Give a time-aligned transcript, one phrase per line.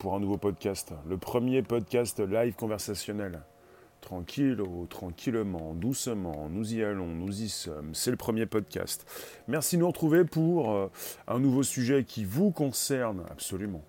[0.00, 0.92] pour un nouveau podcast.
[1.06, 3.42] Le premier podcast live conversationnel.
[4.00, 4.56] Tranquille,
[4.88, 7.94] tranquillement, doucement, nous y allons, nous y sommes.
[7.94, 9.06] C'est le premier podcast.
[9.46, 10.90] Merci de nous retrouver pour euh,
[11.28, 13.84] un nouveau sujet qui vous concerne absolument.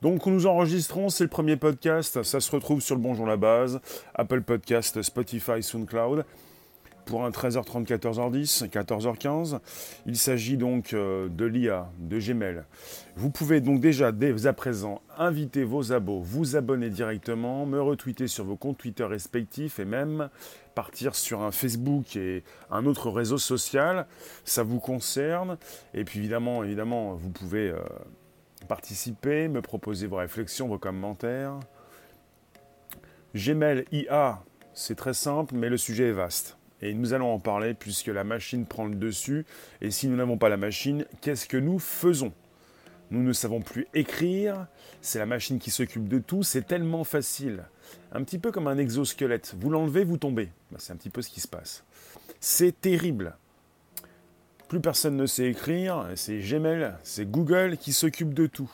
[0.00, 3.80] Donc nous enregistrons, c'est le premier podcast, ça se retrouve sur le Bonjour la base,
[4.14, 6.24] Apple Podcast, Spotify, SoundCloud
[7.08, 9.60] pour un 13h30, 14h10, 14h15.
[10.04, 12.64] Il s'agit donc euh, de l'IA, de Gmail.
[13.16, 18.26] Vous pouvez donc déjà, dès à présent, inviter vos abos, vous abonner directement, me retweeter
[18.28, 20.28] sur vos comptes Twitter respectifs et même
[20.74, 24.06] partir sur un Facebook et un autre réseau social.
[24.44, 25.56] Ça vous concerne.
[25.94, 27.78] Et puis évidemment, évidemment, vous pouvez euh,
[28.68, 31.58] participer, me proposer vos réflexions, vos commentaires.
[33.34, 34.42] Gmail IA,
[34.74, 36.57] c'est très simple, mais le sujet est vaste.
[36.80, 39.44] Et nous allons en parler puisque la machine prend le dessus.
[39.80, 42.32] Et si nous n'avons pas la machine, qu'est-ce que nous faisons?
[43.10, 44.66] Nous ne savons plus écrire.
[45.00, 46.42] C'est la machine qui s'occupe de tout.
[46.42, 47.64] C'est tellement facile.
[48.12, 49.54] Un petit peu comme un exosquelette.
[49.58, 50.50] Vous l'enlevez, vous tombez.
[50.70, 51.84] Bah, c'est un petit peu ce qui se passe.
[52.40, 53.36] C'est terrible.
[54.68, 56.06] Plus personne ne sait écrire.
[56.14, 58.70] C'est Gmail, c'est Google qui s'occupe de tout.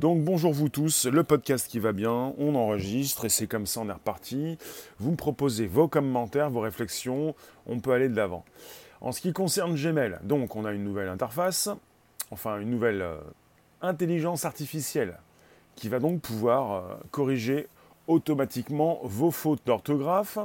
[0.00, 3.80] Donc bonjour vous tous, le podcast qui va bien, on enregistre et c'est comme ça
[3.80, 4.58] on est reparti.
[4.98, 7.36] Vous me proposez vos commentaires, vos réflexions,
[7.66, 8.44] on peut aller de l'avant.
[9.00, 11.68] En ce qui concerne Gmail, donc on a une nouvelle interface,
[12.32, 13.18] enfin une nouvelle euh,
[13.82, 15.16] intelligence artificielle
[15.76, 17.68] qui va donc pouvoir euh, corriger
[18.08, 20.38] automatiquement vos fautes d'orthographe.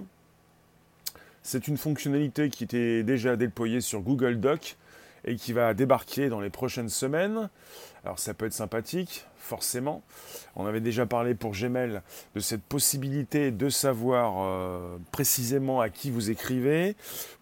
[1.41, 4.78] C'est une fonctionnalité qui était déjà déployée sur Google Doc
[5.25, 7.50] et qui va débarquer dans les prochaines semaines.
[8.03, 10.03] Alors ça peut être sympathique, forcément.
[10.56, 12.02] On avait déjà parlé pour Gmail
[12.36, 16.95] de cette possibilité de savoir euh, précisément à qui vous écrivez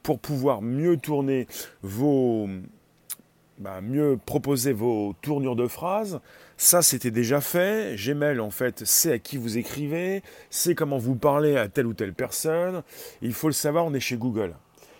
[0.03, 1.47] pour pouvoir mieux tourner
[1.81, 2.47] vos...
[3.59, 6.19] Bah, mieux proposer vos tournures de phrases.
[6.57, 7.95] Ça, c'était déjà fait.
[7.95, 11.95] Gmail, en fait, c'est à qui vous écrivez, c'est comment vous parlez à telle ou
[11.95, 12.83] telle personne.
[13.23, 14.53] Il faut le savoir, on est chez Google.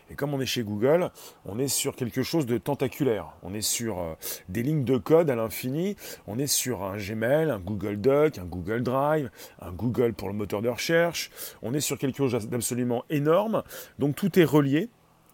[0.10, 1.12] Et comme on est chez Google,
[1.46, 3.34] on est sur quelque chose de tentaculaire.
[3.44, 4.14] On est sur euh,
[4.50, 5.96] des lignes de code à l'infini.
[6.28, 9.30] On est sur un Gmail, un Google Doc, un Google Drive,
[9.62, 11.32] un Google pour le moteur de recherche.
[11.62, 13.64] On est sur quelque chose d'absolument énorme.
[14.00, 14.90] Donc tout est relié.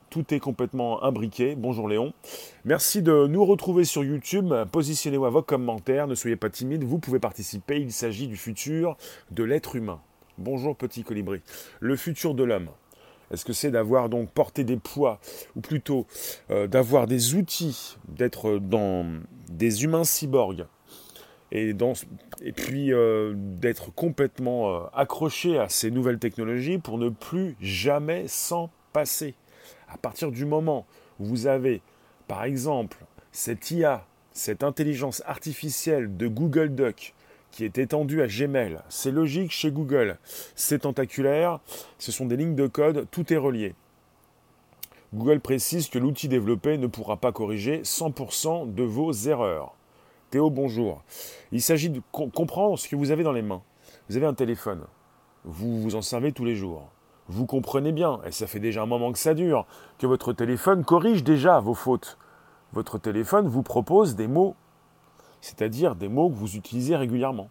[0.09, 1.55] Tout est complètement imbriqué.
[1.55, 2.13] Bonjour Léon.
[2.65, 4.53] Merci de nous retrouver sur YouTube.
[4.71, 6.05] Positionnez-vous à vos commentaires.
[6.05, 6.83] Ne soyez pas timide.
[6.83, 7.81] Vous pouvez participer.
[7.81, 8.95] Il s'agit du futur
[9.31, 10.01] de l'être humain.
[10.37, 11.41] Bonjour petit colibri.
[11.79, 12.69] Le futur de l'homme.
[13.33, 15.19] Est-ce que c'est d'avoir donc porté des poids,
[15.55, 16.05] ou plutôt
[16.51, 19.05] euh, d'avoir des outils, d'être dans
[19.49, 20.65] des humains cyborgs,
[21.51, 21.73] et,
[22.55, 28.69] puis euh, d'être complètement euh, accroché à ces nouvelles technologies pour ne plus jamais s'en
[28.91, 29.35] passer?
[29.87, 30.85] À partir du moment
[31.19, 31.81] où vous avez,
[32.27, 32.97] par exemple,
[33.31, 37.13] cette IA, cette intelligence artificielle de Google Doc,
[37.53, 38.79] qui est étendu à Gmail.
[38.89, 40.17] C'est logique chez Google.
[40.55, 41.59] C'est tentaculaire,
[41.99, 43.75] ce sont des lignes de code, tout est relié.
[45.13, 49.75] Google précise que l'outil développé ne pourra pas corriger 100% de vos erreurs.
[50.31, 51.03] Théo, bonjour.
[51.51, 53.61] Il s'agit de comprendre ce que vous avez dans les mains.
[54.09, 54.81] Vous avez un téléphone.
[55.45, 56.89] Vous vous en servez tous les jours.
[57.27, 59.67] Vous comprenez bien, et ça fait déjà un moment que ça dure,
[59.99, 62.17] que votre téléphone corrige déjà vos fautes.
[62.71, 64.55] Votre téléphone vous propose des mots
[65.43, 67.49] c'est-à-dire des mots que vous utilisez régulièrement.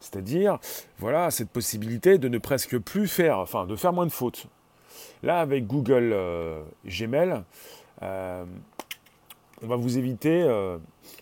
[0.00, 0.58] C'est-à-dire,
[0.98, 4.46] voilà, cette possibilité de ne presque plus faire, enfin, de faire moins de fautes.
[5.22, 7.44] Là, avec Google euh, Gmail,
[8.02, 8.44] euh,
[9.62, 10.78] on va vous éviter euh,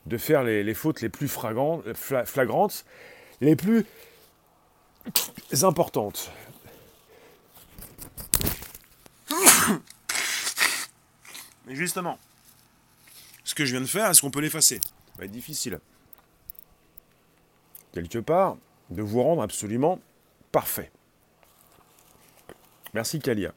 [0.06, 2.86] de faire les, fautes les plus flagrantes,
[3.42, 3.84] les plus
[5.62, 6.30] importantes.
[11.66, 12.18] Mais justement,
[13.44, 14.80] ce que je viens de faire, est-ce qu'on peut l'effacer?
[15.18, 15.80] Va être difficile.
[17.92, 18.56] Quelque part,
[18.90, 19.98] de vous rendre absolument
[20.52, 20.90] parfait.
[22.94, 23.52] Merci Kalia.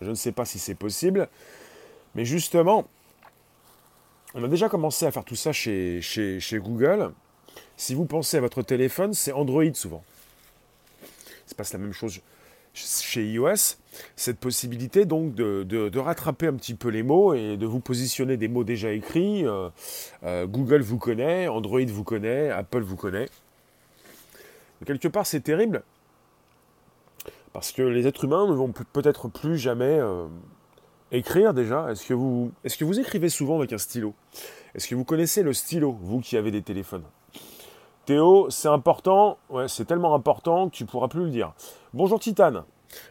[0.00, 1.28] Je ne sais pas si c'est possible,
[2.14, 2.88] mais justement,
[4.34, 7.12] on a déjà commencé à faire tout ça chez, chez, chez Google.
[7.76, 10.02] Si vous pensez à votre téléphone, c'est Android souvent.
[11.02, 12.20] Il se passe la même chose
[12.74, 13.76] chez iOS,
[14.16, 18.48] cette possibilité donc de, rattraper un petit peu les mots et de vous positionner des
[18.48, 19.46] mots déjà écrits.
[19.46, 19.68] Euh,
[20.24, 23.28] euh, Google vous connaît, Android vous connaît, Apple vous connaît.
[24.86, 25.82] quelque part, c'est terrible
[27.52, 30.26] parce que les êtres humains ne vont peut-être plus jamais euh,
[31.10, 31.90] écrire déjà.
[31.90, 34.14] Est-ce que, vous, est-ce que vous écrivez souvent avec un stylo?
[34.74, 37.04] Est-ce que vous connaissez le stylo, vous qui avez des téléphones?
[38.04, 41.52] Théo, c'est important, ouais, c'est tellement important que tu pourras plus le dire.
[41.94, 42.64] Bonjour Titane,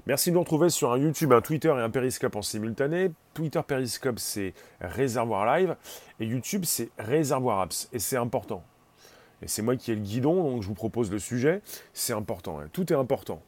[0.06, 3.12] merci de nous retrouver sur un YouTube, un Twitter et un Periscope en simultané.
[3.34, 5.78] Twitter Periscope c'est Réservoir Live
[6.20, 8.64] et YouTube c'est Réservoir Apps et c'est important.
[9.42, 11.62] Et c'est moi qui ai le guidon, donc je vous propose le sujet.
[11.94, 13.42] C'est important, tout est important.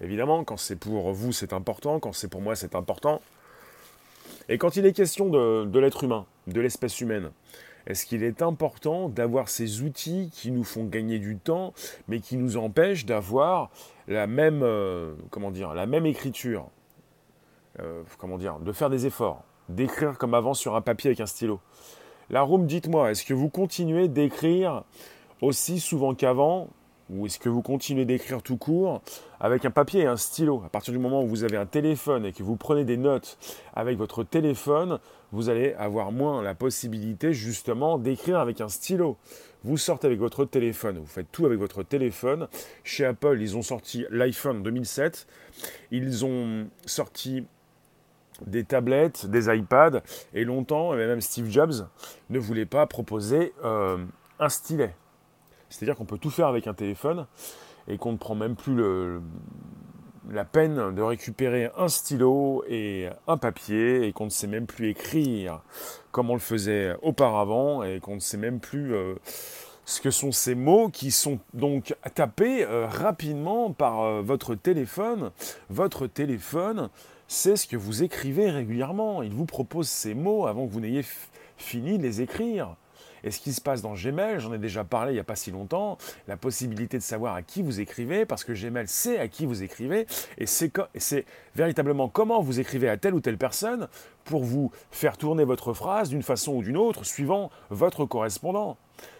[0.00, 3.20] Évidemment, quand c'est pour vous, c'est important, quand c'est pour moi, c'est important.
[4.48, 7.30] Et quand il est question de, l'être humain, de l'espèce humaine,
[7.86, 11.72] est-ce qu'il est important d'avoir ces outils qui nous font gagner du temps,
[12.08, 13.70] mais qui nous empêchent d'avoir
[14.08, 16.68] la même, euh, comment dire, la même écriture,
[17.80, 21.26] euh, comment dire, de faire des efforts, d'écrire comme avant sur un papier avec un
[21.26, 21.60] stylo?
[22.28, 24.84] La room, dites-moi, est-ce que vous continuez d'écrire
[25.40, 26.68] aussi souvent qu'avant
[27.10, 29.02] ou est-ce que vous continuez d'écrire tout court
[29.40, 32.24] avec un papier et un stylo À partir du moment où vous avez un téléphone
[32.24, 33.38] et que vous prenez des notes
[33.74, 34.98] avec votre téléphone,
[35.32, 39.16] vous allez avoir moins la possibilité justement d'écrire avec un stylo.
[39.62, 42.48] Vous sortez avec votre téléphone, vous faites tout avec votre téléphone.
[42.84, 45.26] Chez Apple, ils ont sorti l'iPhone 2007.
[45.90, 47.44] Ils ont sorti
[48.46, 50.02] des tablettes, des iPads,
[50.32, 51.86] et longtemps, même Steve Jobs
[52.30, 53.98] ne voulait pas proposer euh,
[54.38, 54.94] un stylet.
[55.70, 57.26] C'est-à-dire qu'on peut tout faire avec un téléphone
[57.88, 58.76] et qu'on ne prend même plus
[60.30, 64.90] la peine de récupérer un stylo et un papier et qu'on ne sait même plus
[64.90, 65.62] écrire
[66.12, 69.14] comme on le faisait auparavant et qu'on ne sait même plus euh,
[69.84, 75.30] ce que sont ces mots qui sont donc tapés euh, rapidement par euh, votre téléphone.
[75.68, 76.90] Votre téléphone,
[77.28, 79.22] c'est ce que vous écrivez régulièrement.
[79.22, 81.04] Il vous propose ces mots avant que vous n'ayez
[81.56, 82.76] fini de les écrire.
[83.24, 85.36] Et ce qui se passe dans Gmail, j'en ai déjà parlé il n'y a pas
[85.36, 89.28] si longtemps, la possibilité de savoir à qui vous écrivez, parce que Gmail sait à
[89.28, 90.06] qui vous écrivez,
[90.38, 91.24] et c'est
[91.54, 93.88] véritablement comment vous écrivez à telle ou telle personne
[94.24, 98.76] pour vous faire tourner votre phrase d'une façon ou d'une autre, suivant votre correspondant.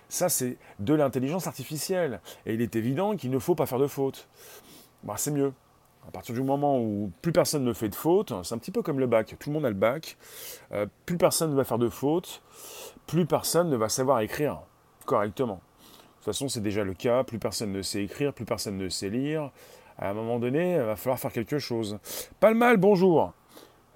[0.08, 2.20] Ça, c'est de l'intelligence artificielle.
[2.44, 4.28] Et il est évident qu'il ne faut pas faire de faute.
[5.04, 5.52] Bah, c'est mieux.
[6.06, 8.82] À partir du moment où plus personne ne fait de faute, c'est un petit peu
[8.82, 10.16] comme le bac, tout le monde a le bac,
[10.72, 12.42] euh, plus personne ne va faire de faute,
[13.06, 14.60] plus personne ne va savoir écrire
[15.06, 15.54] correctement.
[15.54, 18.88] De toute façon, c'est déjà le cas, plus personne ne sait écrire, plus personne ne
[18.88, 19.50] sait lire.
[19.98, 21.98] À un moment donné, il va falloir faire quelque chose.
[22.40, 23.32] Pas le mal, bonjour.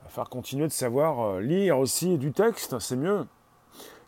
[0.00, 3.26] Il va falloir continuer de savoir euh, lire aussi du texte, c'est mieux.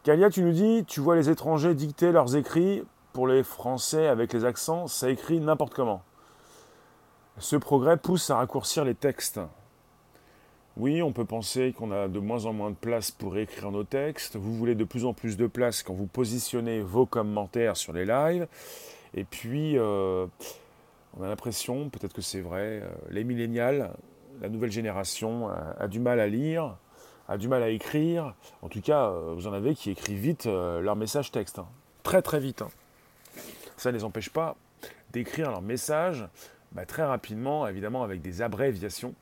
[0.03, 4.33] Kalia, tu nous dis, tu vois les étrangers dicter leurs écrits pour les Français avec
[4.33, 6.03] les accents, ça écrit n'importe comment.
[7.39, 9.41] Ce progrès pousse à raccourcir les textes.
[10.77, 13.85] Oui, on peut penser qu'on a de moins en moins de place pour écrire nos
[13.85, 14.37] textes.
[14.37, 18.05] Vous voulez de plus en plus de place quand vous positionnez vos commentaires sur les
[18.05, 18.47] lives.
[19.15, 20.27] Et puis, euh,
[21.19, 23.91] on a l'impression, peut-être que c'est vrai, euh, les millénials,
[24.43, 26.77] la nouvelle génération, a, du mal à lire,
[27.27, 28.35] a du mal à écrire.
[28.61, 31.59] En tout cas, euh, vous en avez qui écrivent vite leur message texte.
[31.59, 31.69] Hein.
[32.03, 32.61] Très très vite.
[32.61, 32.69] Hein.
[33.79, 34.57] Ça ne les empêche pas
[35.13, 36.29] d'écrire leur message
[36.73, 39.15] bah, très rapidement, évidemment avec des abréviations.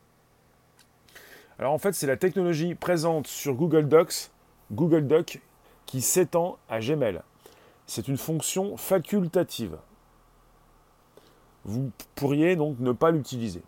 [1.59, 4.31] Alors en fait, c'est la technologie présente sur Google Docs,
[4.73, 5.41] Google Doc,
[5.87, 7.21] qui s'étend à Gmail.
[7.87, 9.77] C'est une fonction facultative.
[11.65, 13.63] Vous pourriez donc ne pas l'utiliser.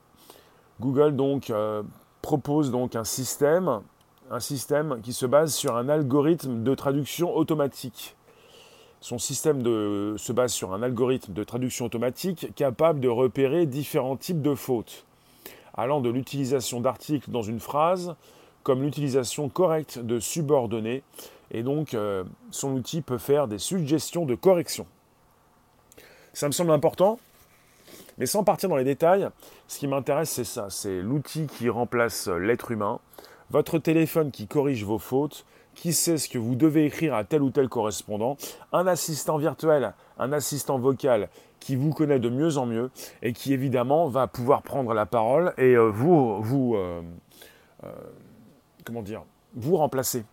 [0.80, 1.82] Google donc euh,
[2.22, 3.82] propose donc un système,
[4.30, 8.16] un système qui se base sur un algorithme de traduction automatique.
[9.00, 14.42] Son système se base sur un algorithme de traduction automatique capable de repérer différents types
[14.42, 15.06] de fautes
[15.76, 18.14] allant de l'utilisation d'articles dans une phrase
[18.62, 21.04] comme l'utilisation correcte de subordonnées.
[21.52, 24.86] Et donc, euh, son outil peut faire des suggestions de correction.
[26.32, 27.20] Ça me semble important,
[28.18, 29.28] mais sans partir dans les détails,
[29.68, 30.66] ce qui m'intéresse, c'est ça.
[30.68, 32.98] C'est l'outil qui remplace l'être humain,
[33.50, 37.42] votre téléphone qui corrige vos fautes, qui sait ce que vous devez écrire à tel
[37.42, 38.36] ou tel correspondant,
[38.72, 41.28] un assistant virtuel, un assistant vocal
[41.66, 42.92] qui vous connaît de mieux en mieux
[43.22, 47.02] et qui évidemment va pouvoir prendre la parole et euh, vous, vous euh,
[47.82, 47.88] euh,
[48.84, 50.24] comment dire, vous remplacer.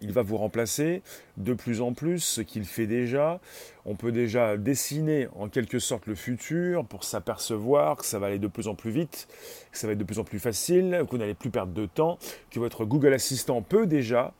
[0.00, 1.02] Il va vous remplacer
[1.36, 3.40] de plus en plus, ce qu'il fait déjà.
[3.84, 8.38] On peut déjà dessiner en quelque sorte le futur pour s'apercevoir que ça va aller
[8.38, 9.28] de plus en plus vite,
[9.70, 11.84] que ça va être de plus en plus facile, que vous n'allez plus perdre de
[11.84, 12.18] temps,
[12.50, 14.32] que votre Google Assistant peut déjà,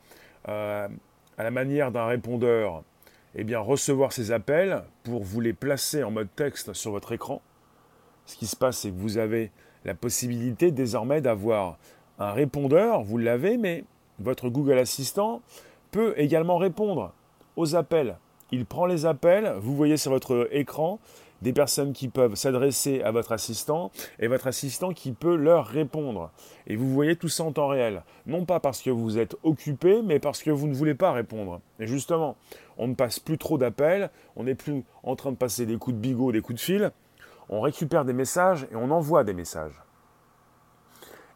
[0.45, 0.89] à
[1.37, 2.83] la manière d'un répondeur,
[3.35, 7.41] eh bien, recevoir ces appels pour vous les placer en mode texte sur votre écran.
[8.25, 9.51] Ce qui se passe, c'est que vous avez
[9.85, 11.77] la possibilité désormais d'avoir
[12.19, 13.83] un répondeur, vous l'avez, mais
[14.19, 15.41] votre Google Assistant
[15.91, 17.13] peut également répondre
[17.55, 18.17] aux appels.
[18.51, 20.99] Il prend les appels, vous voyez sur votre écran
[21.43, 26.31] des personnes qui peuvent s'adresser à votre assistant et votre assistant qui peut leur répondre.
[26.67, 28.03] Et vous voyez tout ça en temps réel.
[28.25, 31.59] Non pas parce que vous êtes occupé, mais parce que vous ne voulez pas répondre.
[31.79, 32.37] Et justement,
[32.77, 35.95] on ne passe plus trop d'appels, on n'est plus en train de passer des coups
[35.97, 36.91] de bigot, des coups de fil.
[37.49, 39.83] On récupère des messages et on envoie des messages.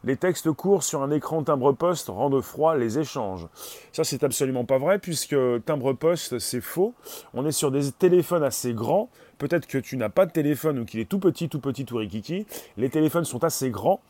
[0.04, 3.46] les textes courts sur un écran timbre-poste rendent froid les échanges.
[3.92, 6.94] Ça, c'est absolument pas vrai, puisque timbre-poste, c'est faux.
[7.34, 9.10] On est sur des téléphones assez grands.
[9.38, 11.96] Peut-être que tu n'as pas de téléphone ou qu'il est tout petit, tout petit, tout
[11.96, 12.46] rikiki.
[12.76, 14.00] Les téléphones sont assez grands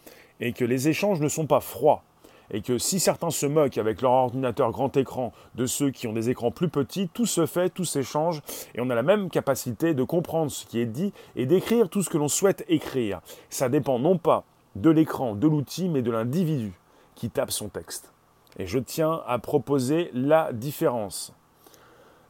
[0.40, 2.02] et que les échanges ne sont pas froids
[2.50, 6.12] et que si certains se moquent avec leur ordinateur grand écran de ceux qui ont
[6.12, 8.42] des écrans plus petits, tout se fait, tout s'échange,
[8.74, 12.02] et on a la même capacité de comprendre ce qui est dit et d'écrire tout
[12.02, 13.20] ce que l'on souhaite écrire.
[13.50, 14.44] Ça dépend non pas
[14.76, 16.72] de l'écran, de l'outil, mais de l'individu
[17.14, 18.12] qui tape son texte.
[18.58, 21.32] Et je tiens à proposer la différence.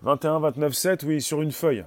[0.02, 1.84] 21, 29, 7, oui, sur une feuille,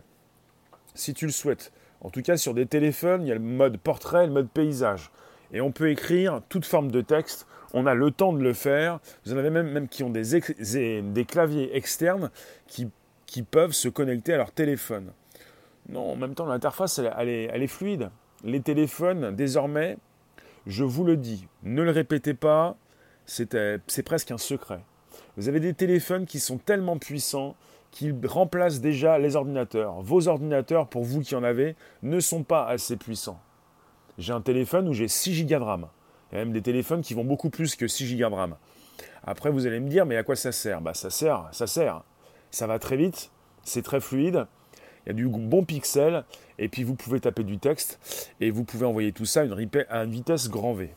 [0.95, 1.71] si tu le souhaites.
[2.01, 5.11] En tout cas, sur des téléphones, il y a le mode portrait, le mode paysage.
[5.53, 8.99] Et on peut écrire toute forme de texte on a le temps de le faire.
[9.25, 12.29] Vous en avez même, même qui ont des, des claviers externes
[12.67, 12.89] qui,
[13.25, 15.11] qui, peuvent se connecter à leur téléphone.
[15.89, 18.09] Non, en même temps, l'interface, elle, est, elle est fluide.
[18.43, 19.97] Les téléphones, désormais,
[20.67, 22.75] je vous le dis, ne le répétez pas,
[23.25, 24.81] c'est presque un secret.
[25.37, 27.55] Vous avez des téléphones qui sont tellement puissants
[27.91, 30.01] qu'ils remplacent déjà les ordinateurs.
[30.01, 33.39] Vos ordinateurs, pour vous qui en avez, ne sont pas assez puissants.
[34.17, 35.87] J'ai un téléphone où j'ai 6 Go de RAM.
[36.31, 38.55] Il y a même des téléphones qui vont beaucoup plus que 6 Go de RAM.
[39.23, 40.81] Après, vous allez me dire, mais à quoi ça sert?
[40.81, 42.03] Bah, ça sert, ça sert.
[42.49, 43.31] Ça va très vite,
[43.63, 44.45] c'est très fluide,
[45.05, 46.25] il y a du bon pixel,
[46.59, 47.99] et puis vous pouvez taper du texte,
[48.39, 50.93] et vous pouvez envoyer tout ça à une, vitesse grand V.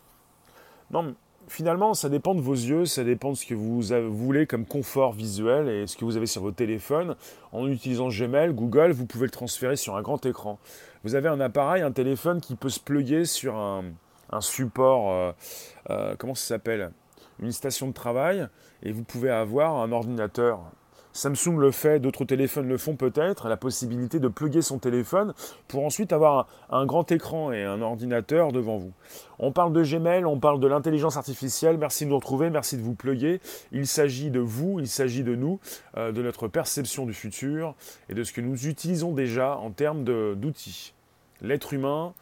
[0.90, 1.14] Non,
[1.48, 5.12] finalement, ça dépend de vos yeux, ça dépend de ce que vous voulez comme confort
[5.12, 7.16] visuel et ce que vous avez sur votre téléphone.
[7.52, 10.58] En utilisant Gmail, Google, vous pouvez le transférer sur un grand écran.
[11.04, 13.84] Vous avez un appareil, un téléphone qui peut se plugger sur un,
[14.40, 15.32] support, euh,
[15.90, 16.90] euh, comment ça s'appelle?
[17.40, 18.46] Une station de travail,
[18.82, 20.60] et vous pouvez avoir un ordinateur.
[21.14, 25.32] Samsung le fait, d'autres téléphones le font peut-être, la possibilité de plugger son téléphone
[25.68, 28.92] pour ensuite avoir un, grand écran et un ordinateur devant vous.
[29.38, 32.82] On parle de Gmail, on parle de l'intelligence artificielle, merci de nous retrouver, merci de
[32.82, 33.40] vous plugger.
[33.72, 35.58] Il s'agit de vous, il s'agit de nous,
[35.96, 37.74] euh, de notre perception du futur
[38.10, 40.92] et de ce que nous utilisons déjà en termes d'outils.
[41.40, 42.12] L'être humain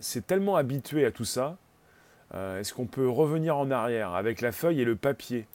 [0.00, 1.56] c'est tellement habitué à tout ça.
[2.34, 5.46] Euh, est-ce qu'on peut revenir en arrière avec la feuille et le papier?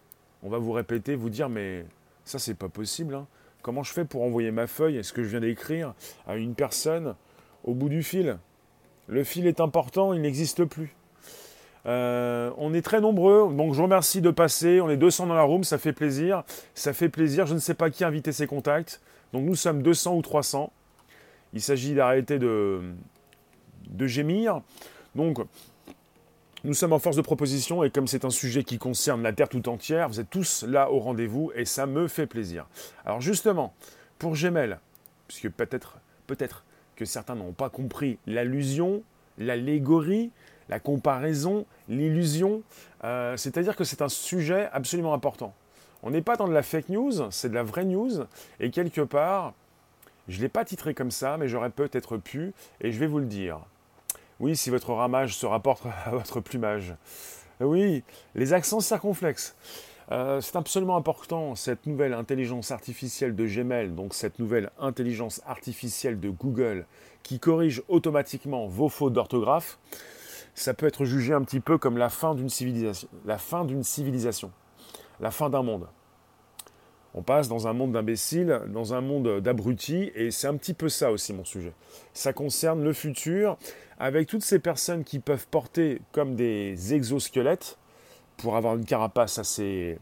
[0.44, 1.86] On va vous répéter, vous dire, mais
[2.26, 3.16] ça, c'est pas possible.
[3.16, 3.28] Hein.
[3.62, 5.94] Comment je fais pour envoyer ma feuille ce que je viens d'écrire
[6.28, 7.16] à une personne
[7.64, 8.38] au bout du fil?
[9.08, 10.96] Le fil est important, il n'existe plus.
[11.86, 14.82] Euh, on est très nombreux, donc je vous remercie de passer.
[14.82, 16.44] On est 200 dans la room, ça fait plaisir.
[16.76, 17.48] Ça fait plaisir.
[17.48, 19.02] Je ne sais pas qui inviter ses contacts.
[19.34, 20.72] Donc nous sommes 200 ou 300.
[21.54, 22.82] Il s'agit d'arrêter de,
[23.90, 24.62] de gémir.
[25.16, 25.40] Donc,
[26.64, 29.50] nous sommes en force de proposition et comme c'est un sujet qui concerne la Terre
[29.50, 32.68] tout entière, vous êtes tous là au rendez-vous et ça me fait plaisir.
[33.06, 33.74] Alors justement,
[34.20, 34.78] pour Gmail,
[35.28, 36.64] puisque peut-être peut-être
[36.96, 39.04] que certains n'ont pas compris l'allusion,
[39.38, 40.32] l'allégorie,
[40.70, 42.62] la comparaison, l'illusion,
[43.04, 45.54] euh, c'est-à-dire que c'est un sujet absolument important.
[46.04, 48.26] On n'est pas dans de la fake news, c'est de la vraie news,
[48.60, 49.54] et quelque part,
[50.28, 53.20] je ne l'ai pas titré comme ça, mais j'aurais peut-être pu, et je vais vous
[53.20, 53.60] le dire.
[54.42, 56.96] Oui, si votre ramage se rapporte à votre plumage.
[57.60, 59.56] Oui, les accents circonflexes.
[60.12, 66.20] Euh, c'est absolument important, cette nouvelle intelligence artificielle de Gmail, donc cette nouvelle intelligence artificielle
[66.20, 66.88] de Google,
[67.22, 69.78] qui corrige automatiquement vos fautes d'orthographe,
[70.56, 74.52] ça peut être jugé un petit peu comme la fin d'une civilisation,
[75.20, 75.88] la fin d'un monde.
[77.14, 80.88] On passe dans un monde d'imbéciles, dans un monde d'abrutis, et c'est un petit peu
[80.88, 81.74] ça aussi mon sujet.
[82.14, 83.58] Ça concerne le futur,
[84.00, 87.78] avec toutes ces personnes qui peuvent porter comme des exosquelettes,
[88.38, 90.00] pour avoir une carapace assez,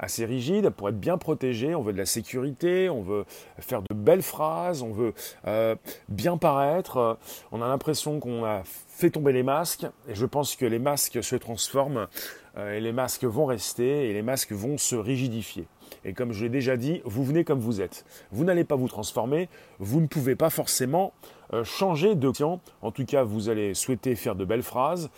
[0.00, 3.24] rigide, pour être bien protégé, on veut de la sécurité, on veut
[3.58, 5.14] faire de belles phrases, on veut
[5.46, 5.76] euh,
[6.08, 7.18] bien paraître,
[7.52, 11.22] on a l'impression qu'on a fait tomber les masques, et je pense que les masques
[11.22, 12.08] se transforment,
[12.56, 15.66] euh, et les masques vont rester, et les masques vont se rigidifier.
[16.04, 18.04] Et comme je l'ai déjà dit, vous venez comme vous êtes.
[18.30, 21.12] Vous n'allez pas vous transformer, vous ne pouvez pas forcément
[21.52, 22.60] euh, changer de client.
[22.82, 25.10] En tout cas, vous allez souhaiter faire de belles phrases.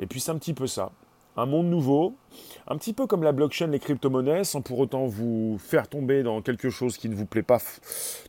[0.00, 0.92] Et puis c'est un petit peu ça.
[1.36, 2.16] Un monde nouveau,
[2.66, 6.42] un petit peu comme la blockchain, les crypto-monnaies, sans pour autant vous faire tomber dans
[6.42, 7.58] quelque chose qui ne vous plaît pas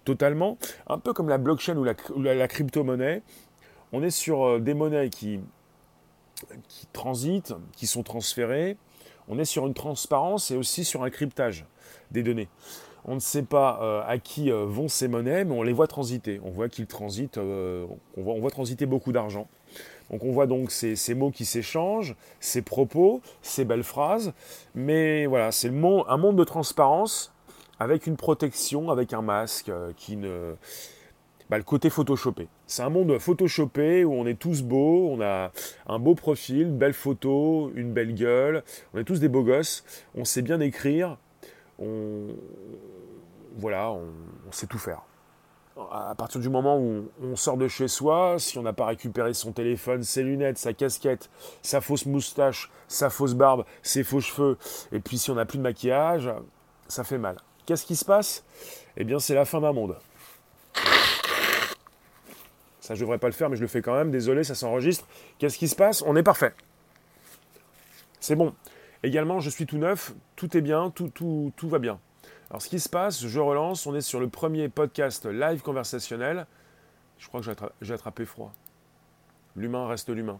[0.05, 0.59] totalement.
[0.87, 3.23] Un peu comme la blockchain ou la, crypto-monnaie.
[3.91, 5.39] On est sur euh, des monnaies qui,
[6.67, 8.77] qui transitent, qui sont transférées.
[9.27, 11.65] On est sur une transparence et aussi sur un cryptage
[12.11, 12.49] des données.
[13.05, 15.87] On ne sait pas euh, à qui euh, vont ces monnaies, mais on les voit
[15.87, 16.41] transiter.
[16.43, 17.85] On voit qu'ils transitent, euh,
[18.17, 19.47] on, voit, transiter beaucoup d'argent.
[20.11, 24.33] Donc on voit donc ces, mots qui s'échangent, ces propos, ces belles phrases.
[24.75, 27.33] Mais voilà, c'est un monde de transparence
[27.79, 30.55] avec une protection, avec un masque qui ne,
[31.49, 32.47] bah, le côté photoshopé.
[32.67, 35.51] C'est un monde photoshopé où on est tous beaux, on a
[35.87, 38.63] un beau profil, une belle photo, une belle gueule,
[38.93, 39.83] on est tous des beaux gosses,
[40.15, 41.17] on sait bien écrire,
[41.79, 42.27] on,
[43.57, 45.01] voilà, on, sait tout faire.
[45.91, 49.33] À partir du moment où on sort de chez soi, si on n'a pas récupéré
[49.33, 51.29] son téléphone, ses lunettes, sa casquette,
[51.61, 54.57] sa fausse moustache, sa fausse barbe, ses faux cheveux,
[54.91, 56.29] et puis si on n'a plus de maquillage,
[56.89, 57.37] ça fait mal.
[57.65, 58.43] Qu'est-ce qui se passe?
[58.97, 59.95] Eh bien, c'est la fin d'un monde.
[62.81, 64.09] Ça, je devrais pas le faire, mais je le fais quand même.
[64.09, 65.05] Désolé, ça s'enregistre.
[65.37, 66.01] Qu'est-ce qui se passe?
[66.01, 66.53] On est parfait.
[68.19, 68.53] C'est bon.
[69.03, 71.99] Également, je suis tout neuf, tout est bien, tout, va bien.
[72.49, 73.85] Alors, ce qui se passe, je relance.
[73.85, 76.47] On est sur le premier podcast live conversationnel.
[77.17, 77.47] Je crois que
[77.81, 78.51] j'ai attrapé froid.
[79.55, 80.39] L'humain reste l'humain.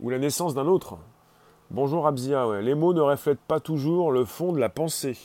[0.00, 0.98] Ou la naissance d'un autre.
[1.70, 5.16] Bonjour Abzia, les mots ne reflètent pas toujours le fond de la pensée.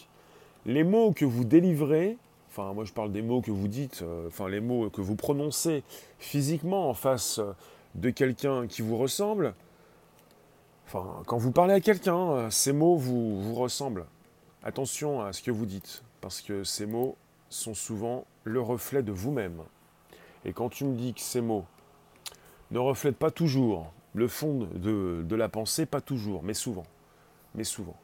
[0.66, 2.18] Les mots que vous délivrez
[2.58, 5.16] enfin moi je parle des mots que vous dites, euh, enfin les mots que vous
[5.16, 5.84] prononcez
[6.18, 7.40] physiquement en face
[7.96, 9.54] de quelqu'un qui vous ressemble,
[10.88, 14.06] enfin quand vous parlez à quelqu'un, euh, ces mots vous, vous ressemblent.
[14.64, 17.16] Attention à ce que vous dites, parce que ces mots
[17.50, 19.62] sont souvent le reflet de vous-même.
[20.46, 21.66] Et quand tu me dis que ces mots
[22.72, 26.86] ne reflètent pas toujours le fond de, de la pensée, pas toujours, mais souvent,
[27.56, 27.96] mais souvent.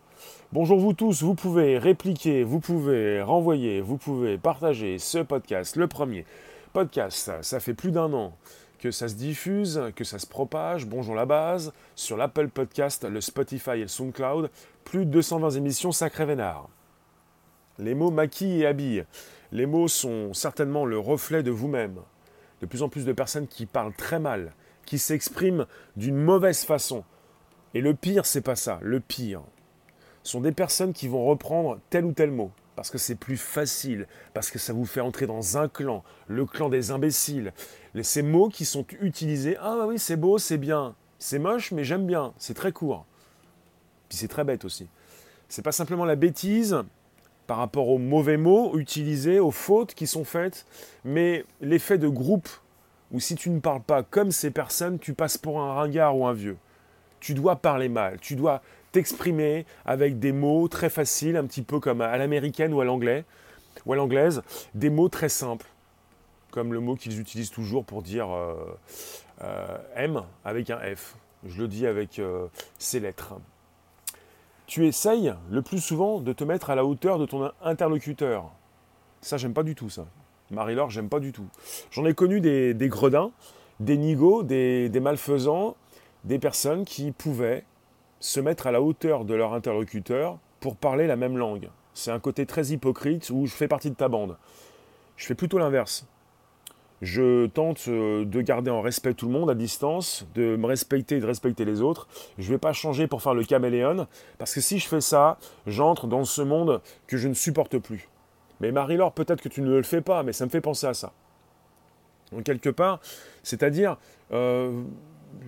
[0.52, 5.88] Bonjour vous tous, vous pouvez répliquer, vous pouvez renvoyer, vous pouvez partager ce podcast, le
[5.88, 6.26] premier
[6.72, 8.34] podcast, ça fait plus d'un an
[8.84, 13.22] que ça se diffuse, que ça se propage, bonjour la base, sur l'Apple Podcast, le
[13.22, 14.50] Spotify et le SoundCloud,
[14.84, 16.68] plus de 220 émissions sacré vénard.
[17.80, 19.06] Les mots maquillent et habillent.
[19.54, 22.02] Les mots sont certainement le reflet de vous-même.
[22.60, 24.52] De plus en plus de personnes qui parlent très mal,
[24.86, 27.06] qui s'expriment d'une mauvaise façon.
[27.74, 28.80] Et le pire, c'est pas ça.
[28.82, 29.44] Le pire,
[30.24, 34.08] sont des personnes qui vont reprendre tel ou tel mot, parce que c'est plus facile,
[34.34, 37.54] parce que ça vous fait entrer dans un clan, le clan des imbéciles.
[38.02, 41.84] Ces mots qui sont utilisés, ah bah oui c'est beau, c'est bien, c'est moche mais
[41.84, 43.06] j'aime bien, c'est très court.
[44.10, 44.88] Puis c'est très bête aussi.
[45.48, 46.78] C'est pas simplement la bêtise
[47.46, 50.66] par rapport aux mauvais mots utilisés, aux fautes qui sont faites,
[51.04, 52.50] mais l'effet de groupe
[53.12, 56.26] où si tu ne parles pas comme ces personnes, tu passes pour un ringard ou
[56.26, 56.58] un vieux.
[57.20, 61.80] Tu dois parler mal, tu dois t'exprimer avec des mots très faciles, un petit peu
[61.80, 63.24] comme à l'américaine ou à l'anglais,
[63.86, 64.42] ou à l'anglaise,
[64.74, 65.68] des mots très simples,
[66.54, 68.54] comme le mot qu'ils utilisent toujours pour dire euh,
[69.42, 71.16] euh, M avec un F.
[71.44, 72.46] Je le dis avec euh,
[72.78, 73.34] ces lettres.
[74.68, 78.52] Tu essayes le plus souvent de te mettre à la hauteur de ton interlocuteur.
[79.22, 80.06] Ça, j'aime pas du tout, ça.
[80.52, 81.48] Marie-Laure, j'aime pas du tout.
[81.90, 83.32] J'en ai connu des, gredins,
[83.80, 85.76] des nigauds, des malfaisants,
[86.24, 87.66] des personnes qui pouvaient
[88.20, 91.70] se mettre à la hauteur de leur interlocuteur pour parler la même langue.
[91.96, 94.38] C'est un côté très hypocrite où je fais partie de ta bande.
[95.18, 96.06] Je fais plutôt l'inverse.
[97.04, 101.18] Je tente euh, de garder en respect tout le monde à distance, de me respecter
[101.18, 102.08] et de respecter les autres.
[102.38, 105.38] Je ne vais pas changer pour faire le caméléon, parce que si je fais ça,
[105.68, 108.08] j'entre dans ce monde que je ne supporte plus.
[108.62, 110.94] Mais Marie-Laure, peut-être que tu ne le fais pas, mais ça me fait penser à
[110.94, 111.12] ça.
[112.32, 113.02] Donc quelque part,
[113.44, 113.98] c'est-à-dire,
[114.32, 114.84] euh,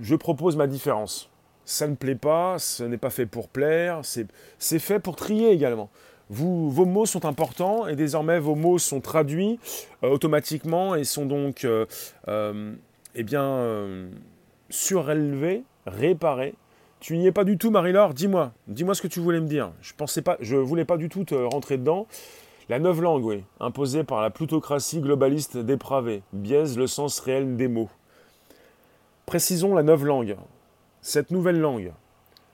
[0.01, 1.31] je propose ma différence
[1.65, 5.89] ça ne plaît pas, ce n'est pas fait pour plaire, c'est fait pour trier également.
[6.29, 9.59] Vos mots sont importants et désormais vos mots sont traduits
[10.03, 11.85] euh, automatiquement et sont donc euh,
[12.27, 12.73] euh,
[13.13, 14.09] eh bien,
[14.69, 16.55] surélevés, réparés.
[16.99, 19.71] Tu n'y es pas du tout, Marie-Laure Dis-moi, dis-moi ce que tu voulais me dire.
[19.81, 22.07] Je pensais pas, je voulais pas du tout te rentrer dedans.
[22.67, 27.67] La neuve langue, oui, imposée par la plutocratie globaliste dépravée, biaise le sens réel des
[27.67, 27.89] mots.
[29.27, 30.35] Précisons la neuve langue
[31.05, 31.93] cette nouvelle langue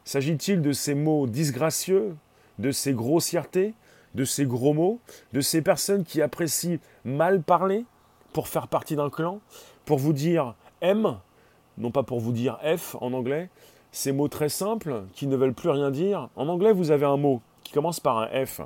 [0.04, 2.18] S'agit-il de ces mots disgracieux,
[2.62, 3.74] de ces grossièretés,
[4.16, 5.00] de ces gros mots,
[5.34, 7.86] de ces personnes qui apprécient mal parler
[8.34, 9.40] pour faire partie d'un clan,
[9.86, 11.18] pour vous dire M,
[11.78, 13.50] non pas pour vous dire F en anglais,
[13.92, 16.30] ces mots très simples qui ne veulent plus rien dire.
[16.36, 18.62] En anglais, vous avez un mot qui commence par un F.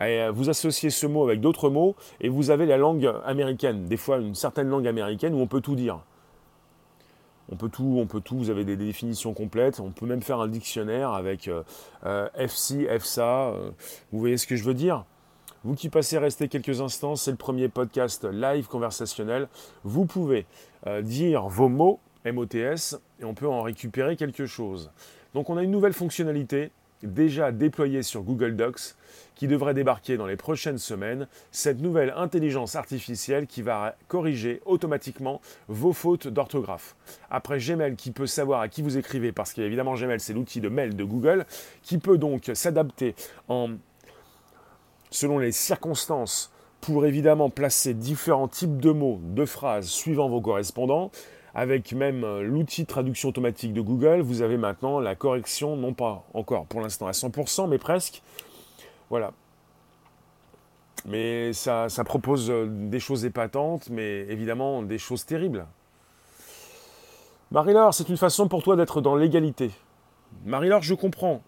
[0.00, 3.96] Et vous associez ce mot avec d'autres mots et vous avez la langue américaine, des
[3.96, 5.98] fois une certaine langue américaine où on peut tout dire.
[7.50, 10.40] On peut tout, on peut tout, vous avez des, définitions complètes, on peut même faire
[10.40, 11.62] un dictionnaire avec euh,
[12.04, 13.70] euh, FC, FSA, euh,
[14.12, 15.04] vous voyez ce que je veux dire?
[15.64, 19.48] Vous qui passez rester quelques instants, c'est le premier podcast live conversationnel,
[19.82, 20.46] vous pouvez
[21.02, 24.92] dire vos mots, MOTS, et on peut en récupérer quelque chose.
[25.34, 26.70] Donc on a une nouvelle fonctionnalité
[27.02, 28.94] déjà déployée sur Google Docs
[29.34, 35.40] qui devrait débarquer dans les prochaines semaines, cette nouvelle intelligence artificielle qui va corriger automatiquement
[35.68, 36.96] vos fautes d'orthographe.
[37.30, 40.68] Après Gmail qui peut savoir à qui vous écrivez, parce qu'évidemment Gmail c'est l'outil de
[40.68, 41.46] mail de Google,
[41.82, 43.14] qui peut donc s'adapter
[43.48, 43.70] en
[45.10, 51.10] selon les circonstances pour évidemment placer différents types de mots, de phrases suivant vos correspondants.
[51.58, 55.92] Avec même euh, l'outil de traduction automatique de Google, vous avez maintenant la correction, non
[55.92, 58.22] pas encore pour l'instant à 100%, mais presque.
[59.10, 59.32] Voilà.
[61.04, 65.66] Mais ça, propose euh, des choses épatantes, mais évidemment des choses terribles.
[67.50, 69.72] Marie-Laure, c'est une façon pour toi d'être dans l'égalité.
[70.44, 71.42] Marie-Laure, je comprends.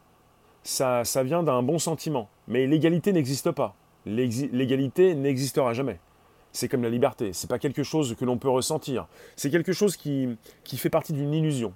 [0.65, 2.29] Ça vient d'un bon sentiment.
[2.49, 3.77] Mais l'égalité n'existe pas.
[4.07, 6.01] L'égalité n'existera jamais.
[6.53, 7.33] C'est comme la liberté.
[7.33, 9.07] C'est pas quelque chose que l'on peut ressentir.
[9.37, 11.73] C'est quelque chose qui, fait partie d'une illusion.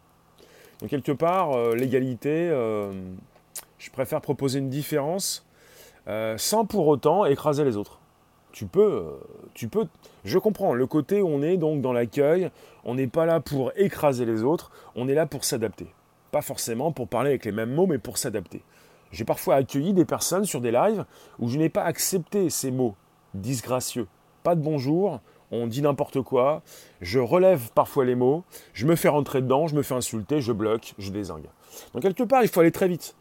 [0.81, 2.93] Donc quelque part, euh, l'égalité, euh,
[3.79, 5.47] je préfère proposer une différence
[6.09, 8.01] euh, sans pour autant écraser les autres.
[8.53, 9.05] Tu peux,
[9.55, 9.87] tu peux.
[10.25, 12.51] Je comprends le côté où on est donc dans l'accueil.
[12.85, 14.71] On n'est pas là pour écraser les autres.
[14.95, 15.89] On est là pour s'adapter.
[16.31, 18.63] Pas forcément pour parler avec les mêmes mots, mais pour s'adapter.
[19.11, 21.05] J'ai parfois accueilli des personnes sur des lives
[21.39, 22.95] où je n'ai pas accepté ces mots
[23.35, 24.07] disgracieux.
[24.44, 26.61] Pas de bonjour, on dit n'importe quoi,
[27.00, 30.52] je relève parfois les mots, je me fais rentrer dedans, je me fais insulter, je
[30.52, 31.46] bloque, je désingue.
[31.94, 33.16] Donc quelque part, il faut aller très vite.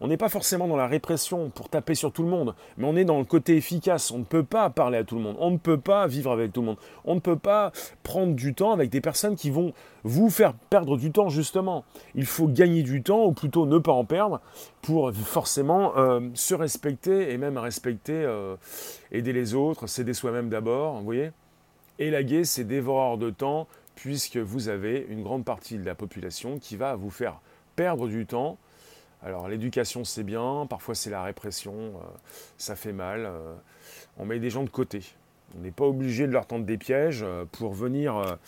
[0.00, 2.96] On n'est pas forcément dans la répression pour taper sur tout le monde, mais on
[2.96, 4.10] est dans le côté efficace.
[4.10, 6.52] On ne peut pas parler à tout le monde, on ne peut pas vivre avec
[6.52, 9.72] tout le monde, on ne peut pas prendre du temps avec des personnes qui vont
[10.04, 11.84] vous faire perdre du temps justement.
[12.14, 14.40] Il faut gagner du temps, ou plutôt ne pas en perdre,
[14.82, 18.56] pour forcément euh, se respecter et même respecter, euh,
[19.12, 21.30] aider les autres, s'aider soi-même d'abord, vous voyez
[21.98, 26.76] Élaguer, c'est dévoreur de temps, puisque vous avez une grande partie de la population qui
[26.76, 27.40] va vous faire
[27.74, 28.58] perdre du temps
[29.22, 32.00] alors l'éducation c'est bien, parfois c'est la répression, euh,
[32.58, 33.26] ça fait mal.
[33.26, 33.54] Euh,
[34.18, 35.02] on met des gens de côté.
[35.56, 38.38] On n'est pas obligé de leur tendre des pièges euh, pour venir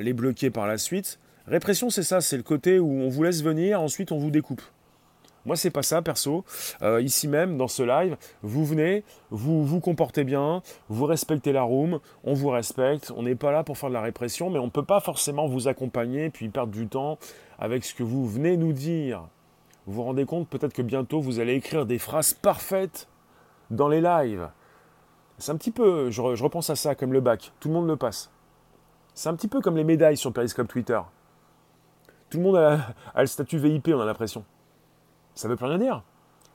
[0.00, 1.18] les bloquer par la suite.
[1.46, 4.62] Répression c'est ça, c'est le côté où on vous laisse venir, ensuite on vous découpe.
[5.44, 6.44] Moi, c'est pas ça, perso.
[7.00, 12.00] ici même, dans ce live, vous venez, vous vous comportez bien, vous respectez la room,
[12.24, 13.12] on vous respecte.
[13.14, 15.46] On n'est pas là pour faire de la répression, mais on ne peut pas forcément
[15.46, 17.18] vous accompagner puis perdre du temps
[17.60, 19.28] avec ce que vous venez nous dire.
[19.86, 23.08] Vous vous rendez compte peut-être que bientôt vous allez écrire des phrases parfaites
[23.70, 24.48] dans les lives.
[25.38, 27.96] C'est un petit peu, je, repense à ça comme le bac, tout le monde le
[27.96, 28.30] passe.
[29.14, 31.00] C'est un petit peu comme les médailles sur Periscope Twitter.
[32.30, 34.44] Tout le monde a, a le statut VIP, on a l'impression.
[35.34, 36.02] Ça ne veut plus rien dire.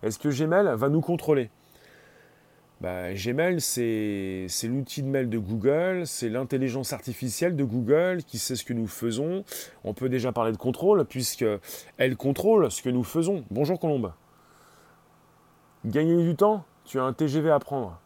[0.04, 1.50] Est-ce que Gmail va nous contrôler?
[2.82, 8.56] Bah, Gmail, c'est l'outil de mail de Google, c'est l'intelligence artificielle de Google qui sait
[8.56, 9.44] ce que nous faisons.
[9.84, 13.44] On peut déjà parler de contrôle, puisqu'elle contrôle ce que nous faisons.
[13.52, 14.14] Bonjour Colombe.
[15.86, 18.02] Gagner du temps Tu as un TGV à prendre.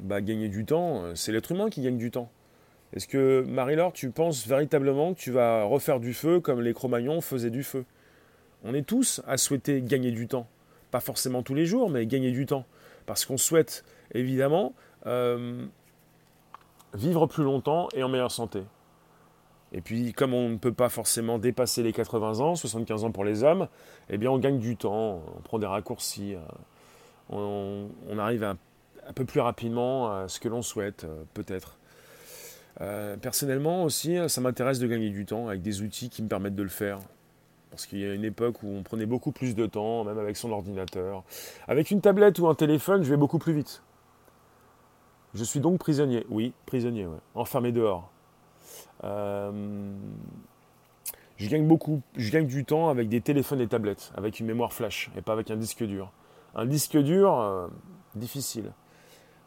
[0.00, 2.28] Bah, gagner du temps, c'est l'être humain qui gagne du temps.
[2.92, 7.20] Est-ce que, Marie-Laure, tu penses véritablement que tu vas refaire du feu comme les Cro-Magnons
[7.20, 7.84] faisaient du feu?
[8.64, 10.48] On est tous à souhaiter gagner du temps.
[10.90, 12.64] Pas forcément tous les jours, mais gagner du temps
[13.06, 14.74] parce qu'on souhaite évidemment
[15.06, 15.64] euh,
[16.94, 18.62] vivre plus longtemps et en meilleure santé.
[19.72, 23.24] Et puis, comme on ne peut pas forcément dépasser les 80 ans, 75 ans pour
[23.24, 23.68] les hommes,
[24.10, 28.56] eh bien, on gagne du temps, on prend des raccourcis, euh, on, arrive un,
[29.14, 31.78] peu plus rapidement à ce que l'on souhaite, euh, peut-être.
[33.20, 36.62] personnellement aussi, ça m'intéresse de gagner du temps avec des outils qui me permettent de
[36.62, 36.98] le faire.
[37.70, 40.36] Parce qu'il y a une époque où on prenait beaucoup plus de temps, même avec
[40.36, 41.24] son ordinateur.
[41.68, 43.82] Avec une tablette ou un téléphone, je vais beaucoup plus vite.
[45.34, 46.24] Je suis donc prisonnier.
[46.30, 48.10] Oui, prisonnier, enfermé dehors.
[49.04, 49.92] Euh,
[51.36, 54.72] je gagne beaucoup, je gagne du temps avec des téléphones et tablettes, avec une mémoire
[54.72, 56.10] flash et pas avec un disque dur.
[56.54, 57.68] Un disque dur, euh,
[58.14, 58.72] difficile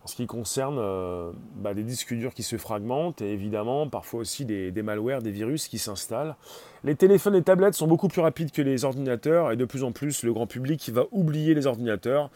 [0.10, 4.44] ce qui concerne euh, bah, des disques durs qui se fragmentent et évidemment parfois aussi
[4.44, 6.36] des, des malwares, des virus qui s'installent.
[6.84, 9.92] Les téléphones et tablettes sont beaucoup plus rapides que les ordinateurs et de plus en
[9.92, 12.32] plus le grand public va oublier les ordinateurs.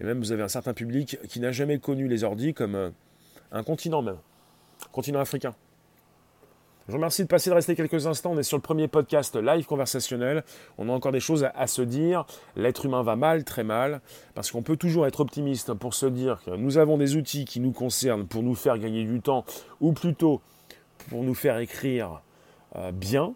[0.00, 2.90] Et même vous avez un certain public qui n'a jamais connu les ordis comme euh,
[3.52, 4.18] un continent même,
[4.90, 5.54] continent africain.
[6.90, 8.32] Je vous remercie de passer de rester quelques instants.
[8.32, 10.42] On est sur le premier podcast live conversationnel.
[10.76, 12.26] On a encore des choses à, se dire.
[12.56, 14.00] L'être humain va mal, très mal,
[14.34, 17.60] parce qu'on peut toujours être optimiste pour se dire que nous avons des outils qui
[17.60, 19.44] nous concernent pour nous faire gagner du temps,
[19.80, 20.40] ou plutôt
[21.10, 22.22] pour nous faire écrire
[22.74, 23.34] euh, bien,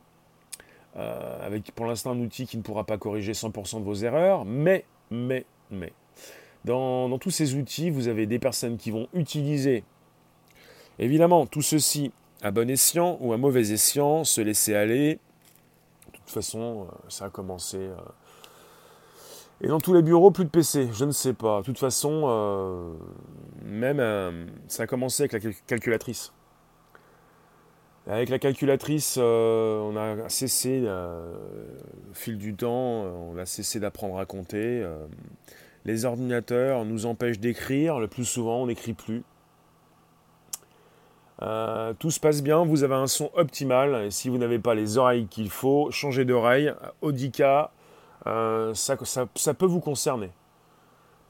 [0.96, 4.44] euh, avec pour l'instant un outil qui ne pourra pas corriger 100% de vos erreurs,
[4.44, 5.92] mais, mais, mais,
[6.64, 9.84] dans, dans tous ces outils, vous avez des personnes qui vont utiliser,
[10.98, 12.10] évidemment, tout ceci
[12.44, 15.18] à bon escient ou à mauvais escient, se laisser aller.
[16.12, 17.78] De toute façon, euh, ça a commencé.
[17.78, 17.96] Euh,
[19.62, 21.60] et dans tous les bureaux, plus de PC, je ne sais pas.
[21.60, 22.92] De toute façon, euh,
[23.64, 26.34] même ça a commencé avec la calculatrice.
[28.06, 34.26] Avec la calculatrice, on a cessé, au fil du temps, on a cessé d'apprendre à
[34.26, 34.86] compter.
[35.86, 38.00] Les ordinateurs nous empêchent d'écrire.
[38.00, 39.22] Le plus souvent, on n'écrit plus.
[41.44, 44.06] Euh, tout se passe bien, vous avez un son optimal.
[44.06, 46.72] Et si vous n'avez pas les oreilles qu'il faut, changez d'oreille.
[47.02, 47.70] Audica,
[48.26, 50.30] euh, ça, peut vous concerner.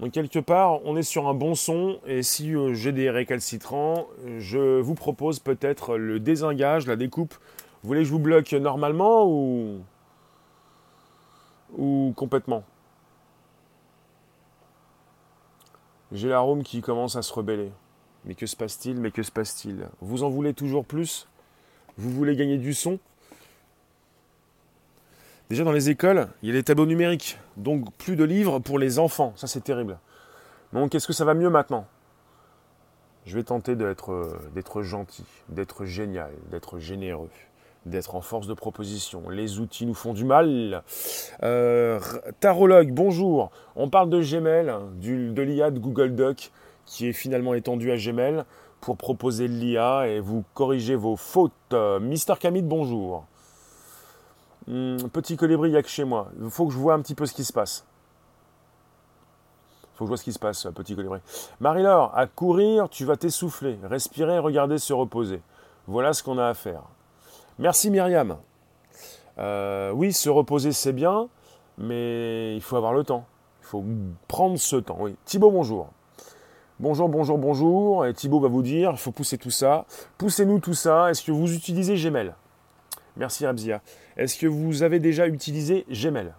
[0.00, 1.98] Donc quelque part, on est sur un bon son.
[2.06, 4.06] Et si euh, j'ai des récalcitrants,
[4.38, 7.34] je vous propose peut-être le désengage, la découpe.
[7.82, 9.80] Vous voulez que je vous bloque normalement ou,
[11.76, 12.62] ou complètement?
[16.12, 17.72] J'ai l'arôme qui commence à se rebeller.
[18.24, 19.86] Mais que se passe-t-il Mais que se passe-t-il?
[20.00, 21.28] Vous en voulez toujours plus?
[21.96, 22.98] Vous voulez gagner du son?
[25.50, 28.78] Déjà dans les écoles, il y a les tableaux numériques, donc plus de livres pour
[28.78, 29.34] les enfants.
[29.36, 29.98] Ça c'est terrible.
[30.72, 31.86] Donc est-ce que ça va mieux maintenant?
[33.26, 37.30] Je vais tenter d'être gentil, d'être génial, d'être généreux,
[37.86, 39.28] d'être en force de proposition.
[39.28, 40.82] Les outils nous font du mal.
[41.42, 42.00] Euh,
[42.40, 43.50] tarologue, bonjour.
[43.76, 46.50] On parle de Gmail, de l'IA de Google Doc
[46.86, 48.44] qui est finalement étendu à Gmail
[48.80, 51.74] pour proposer l'IA et vous corriger vos fautes.
[52.00, 53.24] Mister Camille, bonjour.
[54.66, 56.28] Hmm, petit colibri, il n'y a que chez moi.
[56.42, 57.84] Il faut que je vois un petit peu ce qui se passe.
[59.82, 61.20] Il faut que je vois ce qui se passe, petit colibri.
[61.60, 63.78] Marie-Laure, à courir, tu vas t'essouffler.
[63.84, 65.40] Respirer, regarder, se reposer.
[65.86, 66.82] Voilà ce qu'on a à faire.
[67.58, 68.38] Merci Myriam.
[69.38, 71.28] Euh, oui, se reposer, c'est bien,
[71.78, 73.26] mais il faut avoir le temps.
[73.62, 73.84] Il faut
[74.28, 74.96] prendre ce temps.
[74.98, 75.14] Oui.
[75.24, 75.88] Thibaut, bonjour.
[76.80, 78.04] Bonjour, bonjour, bonjour.
[78.04, 79.86] Et Thibaut va vous dire, il faut pousser tout ça.
[80.18, 81.08] Poussez-nous tout ça.
[81.08, 82.34] Est-ce que vous utilisez Gmail?
[83.16, 83.80] Merci Rabzia.
[84.16, 86.32] Est-ce que vous avez déjà utilisé Gmail?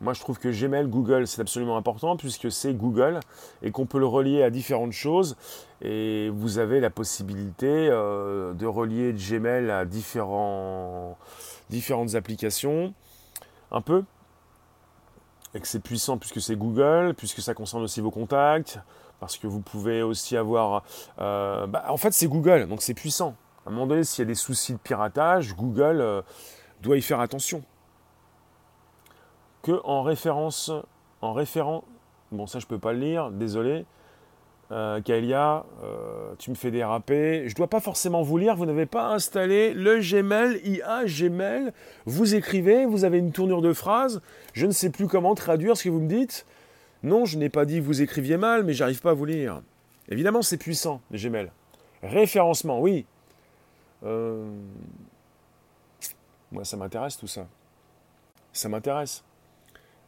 [0.00, 3.18] Moi, je trouve que Gmail, Google, c'est absolument important puisque c'est Google
[3.60, 5.36] et qu'on peut le relier à différentes choses.
[5.82, 11.16] Et vous avez la possibilité euh, de relier Gmail à différentes
[12.14, 12.94] applications.
[13.72, 14.04] Un peu.
[15.54, 18.78] Et que c'est puissant puisque c'est Google, puisque ça concerne aussi vos contacts,
[19.18, 20.84] parce que vous pouvez aussi avoir...
[21.20, 23.34] Euh, bah, en fait, c'est Google, donc c'est puissant.
[23.66, 26.22] À un moment donné, s'il y a des soucis de piratage, Google euh,
[26.80, 27.62] doit y faire attention.
[29.62, 30.72] Que en référence,
[31.20, 31.84] en référent,
[32.32, 33.84] bon ça je peux pas le lire, désolé.
[34.72, 37.48] Euh, Kaelia, euh, tu me fais déraper.
[37.48, 41.72] Je dois pas forcément vous lire, vous n'avez pas installé le Gmail, IA Gmail.
[42.06, 44.22] Vous écrivez, vous avez une tournure de phrase.
[44.52, 46.46] Je ne sais plus comment traduire ce que vous me dites.
[47.02, 49.62] Non, je n'ai pas dit vous écriviez mal, mais j'arrive pas à vous lire.
[50.08, 51.50] Évidemment, c'est puissant, les Gmail.
[52.02, 53.06] Référencement, oui.
[54.04, 54.48] Euh,
[56.52, 57.46] moi, ça m'intéresse tout ça.
[58.52, 59.24] Ça m'intéresse.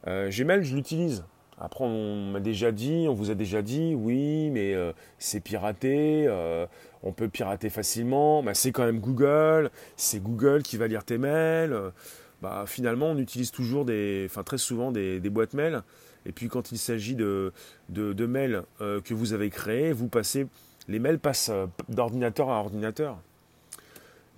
[0.07, 1.25] Euh, Gmail, je l'utilise.
[1.65, 6.29] Après, on m'a déjà dit, on vous a déjà dit, oui, mais euh, c'est piraté,
[7.03, 8.43] on peut pirater facilement.
[8.43, 11.93] Bah, c'est quand même Google, c'est Google qui va lire tes mails.
[12.43, 15.83] Bah, finalement, on utilise toujours des, enfin très souvent des, boîtes mails
[16.27, 17.53] et puis quand il s'agit de,
[17.89, 20.47] mails euh, que vous avez créés, vous passez,
[20.89, 23.19] les mails passent euh, d'ordinateur à ordinateur.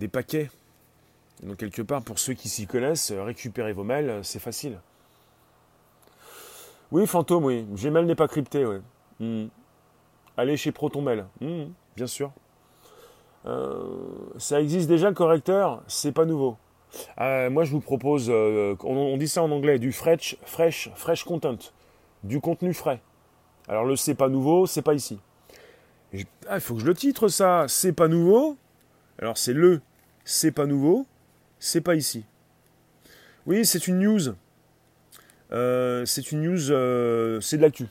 [0.00, 0.50] Des paquets.
[1.42, 4.78] Donc quelque part, pour ceux qui s'y connaissent, euh, récupérer vos mails, c'est facile.
[6.94, 7.66] Oui, fantôme, oui.
[7.72, 8.76] Gmail n'est pas crypté, oui.
[9.18, 9.48] Hmm.
[10.37, 11.24] Allez chez ProtonMail.
[11.40, 11.64] Hmm,
[11.96, 12.33] bien sûr.
[14.38, 16.57] ça existe déjà le correcteur, c'est pas nouveau.
[17.18, 21.59] moi, je vous propose, on, dit ça en anglais, du fresh, fresh, fresh content
[22.24, 23.00] du contenu frais.
[23.68, 25.20] Alors le c'est pas nouveau, c'est pas ici.
[26.48, 28.57] Ah, il faut que je le titre ça, c'est pas nouveau.
[29.18, 29.80] Alors c'est le
[30.24, 31.07] c'est pas nouveau,
[31.59, 32.24] c'est pas ici.
[33.46, 34.35] Oui, c'est une news.
[35.52, 37.87] Euh, c'est une news, euh, c'est de l'actu.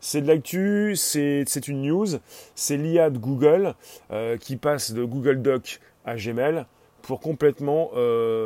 [0.00, 2.06] C'est de l'actu, c'est une news,
[2.54, 3.74] c'est l'IA de Google
[4.10, 6.64] euh, qui passe de Google Doc à Gmail
[7.02, 7.90] pour complètement,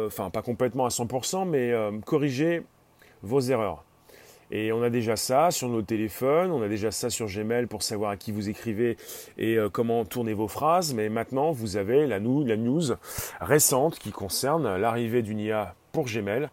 [0.07, 1.73] enfin pas complètement à 100%, mais
[2.05, 2.63] corriger
[3.23, 3.85] vos erreurs.
[4.51, 7.83] Et on a déjà ça sur nos téléphones, on a déjà ça sur Gmail pour
[7.83, 8.97] savoir à qui vous écrivez
[9.39, 10.93] et comment tourner vos phrases.
[10.95, 12.83] Mais maintenant, vous avez la, la news
[13.41, 16.49] récente qui concerne l'arrivée d'une IA pour Gmail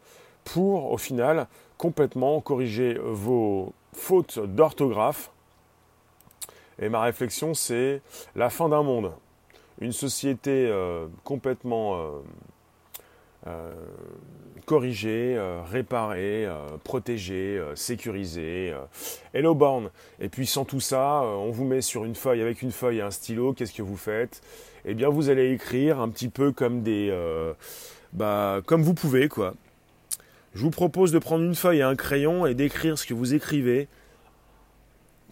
[0.53, 5.31] pour, au final, complètement corriger vos fautes d'orthographe.
[6.79, 8.01] Et ma réflexion, c'est
[8.35, 9.11] la fin d'un monde.
[9.79, 12.09] Une société euh, complètement euh,
[13.47, 13.73] euh,
[14.65, 15.39] corriger,
[15.71, 18.73] réparer, euh, protéger, sécuriser.
[19.33, 19.89] Hello Born.
[20.19, 23.01] Et puis sans tout ça, on vous met sur une feuille avec une feuille et
[23.01, 23.53] un stylo.
[23.53, 24.41] Qu'est-ce que vous faites?
[24.85, 27.11] Eh bien, vous allez écrire un petit peu comme des,
[28.13, 29.53] bah, comme vous pouvez quoi.
[30.53, 33.33] Je vous propose de prendre une feuille et un crayon et d'écrire ce que vous
[33.33, 33.87] écrivez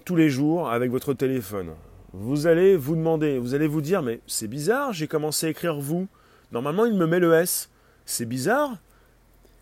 [0.05, 1.73] tous les jours avec votre téléphone.
[2.13, 5.79] Vous allez vous demander, vous allez vous dire, mais c'est bizarre, j'ai commencé à écrire
[5.79, 6.07] vous.
[6.51, 7.69] Normalement, il me met le S
[8.09, 8.75] c'est bizarre,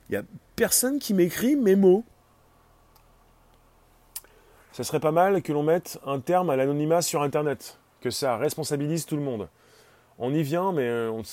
[0.07, 0.23] il n'y a
[0.55, 2.05] personne qui m'écrit mes mots.
[4.71, 8.37] ça serait pas mal que l'on mette un terme à l'anonymat sur Internet, que ça
[8.37, 9.49] responsabilise tout le monde.
[10.17, 11.23] On y vient, mais on,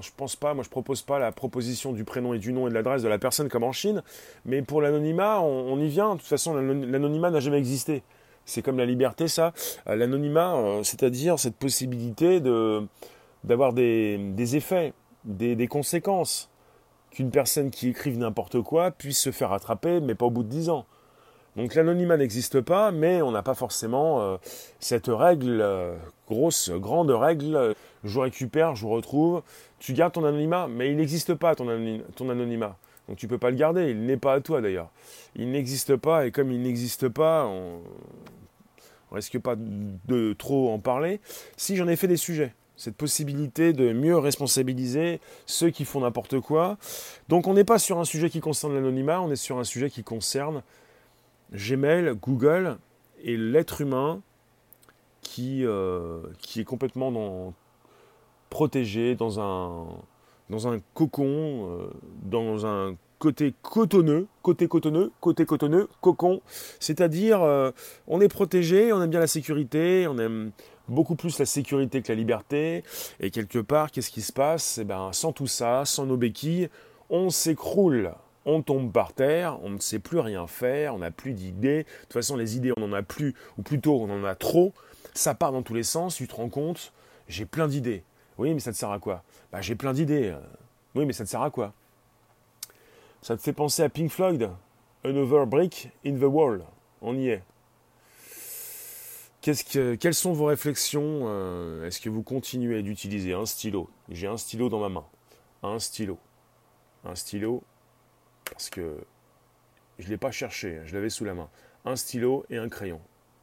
[0.00, 2.70] je pense pas, moi je propose pas la proposition du prénom et du nom et
[2.70, 4.02] de l'adresse de la personne comme en Chine,
[4.44, 6.14] mais pour l'anonymat, on, y vient.
[6.14, 8.02] De toute façon, l'anonymat n'a jamais existé.
[8.44, 9.52] C'est comme la liberté, ça.
[9.88, 12.40] Euh, l'anonymat, euh, c'est-à-dire cette possibilité
[13.44, 16.50] d'avoir des, effets, des, conséquences.
[17.10, 20.48] Qu'une personne qui écrive n'importe quoi puisse se faire attraper, mais pas au bout de
[20.48, 20.84] dix ans.
[21.58, 24.36] Donc l'anonymat n'existe pas, mais on n'a pas forcément euh,
[24.78, 25.66] cette règle,
[26.28, 29.42] grosse, grande règle, je récupère, je retrouve,
[29.80, 32.76] tu gardes ton anonymat, mais il n'existe pas ton, anonymat.
[33.08, 34.88] Donc tu ne peux pas le garder, il n'est pas à toi d'ailleurs.
[35.34, 37.80] Il n'existe pas, et comme il n'existe pas, on
[39.10, 41.20] ne risque pas de trop en parler.
[41.56, 46.38] Si j'en ai fait des sujets, cette possibilité de mieux responsabiliser ceux qui font n'importe
[46.38, 46.78] quoi.
[47.28, 49.90] Donc on n'est pas sur un sujet qui concerne l'anonymat, on est sur un sujet
[49.90, 50.62] qui concerne
[51.52, 52.78] Gmail, Google
[53.22, 54.20] et l'être humain
[55.20, 57.54] qui, euh, qui est complètement
[58.50, 59.86] protégé dans un,
[60.50, 61.90] dans un cocon, euh,
[62.22, 66.40] dans un côté cotonneux, côté cotonneux, côté cotonneux, cocon.
[66.80, 67.70] C'est-à-dire, euh,
[68.06, 70.52] on est protégé, on aime bien la sécurité, on aime
[70.88, 72.84] beaucoup plus la sécurité que la liberté.
[73.20, 74.78] Et quelque part, qu'est-ce qui se passe?
[74.78, 76.68] Eh ben, sans tout ça, sans nos béquilles,
[77.10, 78.12] on s'écroule.
[78.50, 81.82] On tombe par terre, on ne sait plus rien faire, on n'a plus d'idées.
[81.82, 84.72] De toute façon, les idées, on n'en a plus, ou plutôt, on en a trop.
[85.12, 86.94] Ça part dans tous les sens, tu te rends compte,
[87.28, 88.04] j'ai plein d'idées.
[88.38, 89.22] Oui, mais ça te sert à quoi?
[89.52, 90.34] Bah, J'ai plein d'idées.
[90.94, 91.74] Oui, mais ça te sert à quoi?
[93.20, 94.48] Ça te fait penser à Pink Floyd,
[95.04, 96.62] Another Brick in the Wall.
[97.02, 97.42] On y est.
[99.42, 103.90] que, quelles sont vos réflexions euh, Est-ce que vous continuez d'utiliser un stylo?
[104.08, 105.04] J'ai un stylo dans ma main.
[105.62, 106.16] Un stylo.
[107.04, 107.62] Un stylo,
[108.50, 108.96] parce que
[109.98, 111.48] je ne l'ai pas cherché, je l'avais sous la main.
[111.84, 113.00] Un stylo et un crayon.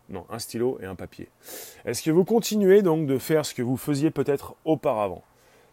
[0.09, 1.29] Non, un stylo et un papier.
[1.85, 5.23] Est-ce que vous continuez donc de faire ce que vous faisiez peut-être auparavant?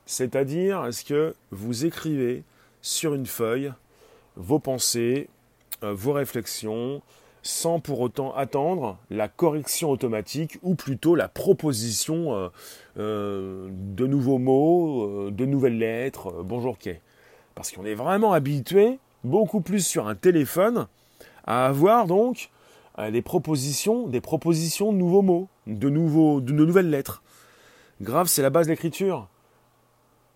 [0.06, 2.42] C'est-à-dire, est-ce que vous écrivez
[2.80, 3.72] sur une feuille
[4.36, 5.28] vos pensées,
[5.82, 7.02] euh, vos réflexions,
[7.42, 12.48] sans pour autant attendre la correction automatique ou plutôt la proposition euh,
[12.98, 17.00] euh, de nouveaux mots, de nouvelles lettres, bonjour quai.
[17.54, 20.86] Parce qu'on est vraiment habitué, beaucoup plus sur un téléphone,
[21.44, 22.50] à avoir donc
[22.98, 27.22] euh, des propositions, des propositions de nouveaux mots, de, nouveaux, de, nouvelles lettres.
[28.00, 29.28] Grave, c'est la base de l'écriture.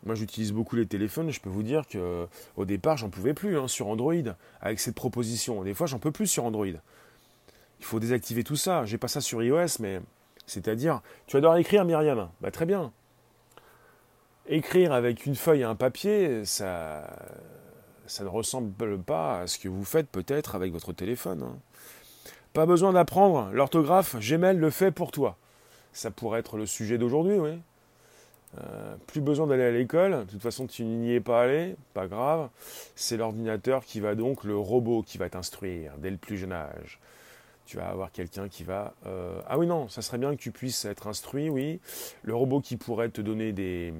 [0.04, 1.30] Moi, j'utilise beaucoup les téléphones.
[1.30, 4.14] Je peux vous dire que au départ, j'en pouvais plus hein, sur Android
[4.60, 5.64] avec cette proposition.
[5.64, 6.66] Des fois, j'en peux plus sur Android.
[6.66, 8.84] Il faut désactiver tout ça.
[8.84, 10.00] J'ai pas ça sur iOS, mais
[10.46, 12.30] c'est-à-dire, tu adores écrire, Myriam?
[12.40, 12.92] Bah très bien.
[14.46, 17.04] Écrire avec une feuille et un papier, ça,
[18.06, 21.42] ça ne ressemble pas à ce que vous faites peut-être avec votre téléphone.
[21.42, 21.56] Hein.
[22.52, 25.36] Pas besoin d'apprendre l'orthographe, Gmail le fait pour toi.
[25.92, 27.58] Ça pourrait être le sujet d'aujourd'hui, oui.
[28.58, 32.06] Euh, plus besoin d'aller à l'école, de toute façon tu n'y es pas allé, pas
[32.06, 32.48] grave.
[32.94, 36.98] C'est l'ordinateur qui va donc, le robot qui va t'instruire dès le plus jeune âge.
[37.66, 38.94] Tu vas avoir quelqu'un qui va...
[39.06, 41.80] Euh, ah oui non, ça serait bien que tu puisses être instruit, oui.
[42.22, 43.92] Le robot qui pourrait te donner des,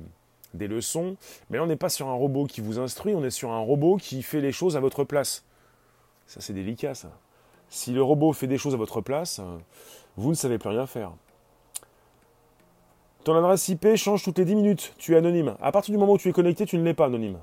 [0.57, 1.16] des leçons.
[1.51, 3.61] Mais là on n'est pas sur un robot qui vous instruit, on est sur un
[3.61, 5.45] robot qui fait les choses à votre place.
[6.27, 7.11] Ça c'est délicat ça.
[7.69, 9.59] Si le robot fait des choses à votre place, euh,
[10.16, 11.12] vous ne savez plus rien faire.
[13.25, 14.95] Ton adresse IP change toutes les 10 minutes.
[14.99, 15.57] Tu es anonyme.
[15.61, 17.38] À partir du moment où tu es connecté, tu ne l'es pas anonyme.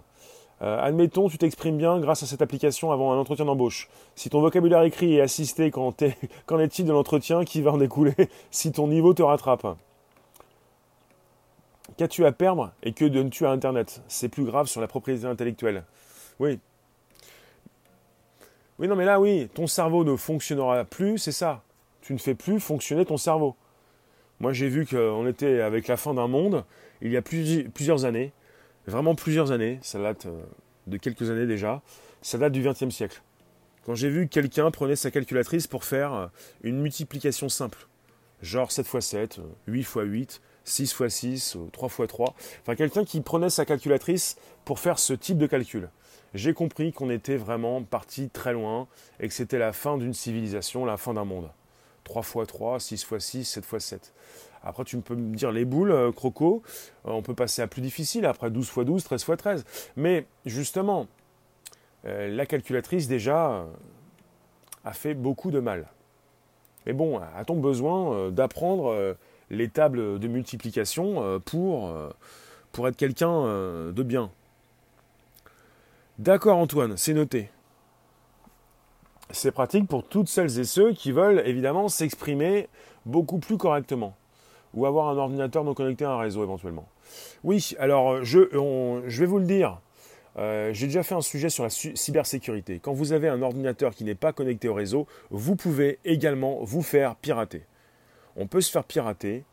[0.62, 3.89] Euh, admettons, tu t'exprimes bien grâce à cette application avant un entretien d'embauche.
[4.15, 5.71] Si ton vocabulaire écrit est assisté,
[6.45, 8.15] qu'en est-il de l'entretien qui va en découler
[8.52, 9.76] si ton niveau te rattrape?
[11.97, 14.01] Qu'as-tu à perdre et que donnes-tu à Internet?
[14.08, 15.84] C'est plus grave sur la propriété intellectuelle.
[16.39, 16.60] Oui,
[18.79, 21.63] oui, non, mais là, oui, ton cerveau ne fonctionnera plus, c'est ça.
[22.01, 23.56] Tu ne fais plus fonctionner ton cerveau.
[24.39, 26.65] Moi, j'ai vu qu'on était avec la fin d'un monde,
[27.01, 28.34] il y a plusieurs années,
[28.88, 30.41] vraiment plusieurs années, ça date euh,
[30.88, 31.82] de quelques années déjà,
[32.21, 33.21] ça date du XXe siècle.
[33.86, 36.27] Quand j'ai vu quelqu'un prenait sa calculatrice pour faire euh,
[36.63, 37.88] une multiplication simple,
[38.41, 43.04] genre 7 x 7, 8 x 8, 6 x 6, 3 x 3, enfin quelqu'un
[43.04, 45.89] qui prenait sa calculatrice pour faire ce type de calcul
[46.34, 48.87] j'ai compris qu'on était vraiment parti très loin
[49.19, 51.50] et que c'était la fin d'une civilisation, la fin d'un monde.
[52.06, 54.13] 3 x 3, 6 x 6, 7 x 7.
[54.63, 56.63] Après, tu peux me dire les boules, euh, croco,
[57.06, 59.65] euh, on peut passer à plus difficile, après 12 x 12, 13 x 13.
[59.96, 61.08] Mais justement,
[62.06, 63.65] euh, la calculatrice déjà
[64.83, 65.87] a fait beaucoup de mal.
[66.85, 69.15] Mais bon, a-t-on besoin d'apprendre
[69.54, 71.93] les tables de multiplication pour,
[72.71, 73.43] pour être quelqu'un
[73.91, 74.29] de bien
[76.19, 77.49] D'accord Antoine, c'est noté.
[79.31, 82.69] c'est pratique pour toutes celles et ceux qui veulent évidemment s'exprimer
[83.06, 84.15] beaucoup plus correctement
[84.73, 86.87] ou avoir un ordinateur non connecté à un réseau éventuellement.
[87.43, 89.79] Oui, alors je, vais vous le dire,
[90.37, 92.79] euh, j'ai déjà fait un sujet sur la cybersécurité.
[92.79, 96.81] Quand vous avez un ordinateur qui n'est pas connecté au réseau, vous pouvez également vous
[96.81, 97.63] faire pirater.
[98.36, 99.44] On peut se faire pirater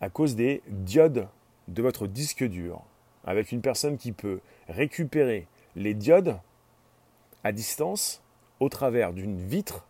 [0.00, 1.28] à cause des diodes
[1.68, 2.82] de votre disque dur,
[3.24, 6.36] avec une personne qui peut récupérer les diodes
[7.44, 8.22] à distance
[8.58, 9.86] au travers d'une vitre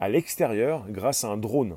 [0.00, 1.76] à l'extérieur grâce à un drone.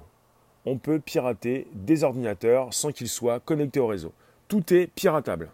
[0.65, 4.13] On peut pirater des ordinateurs sans qu'ils soient connectés au réseau.
[4.47, 5.51] Tout est piratable.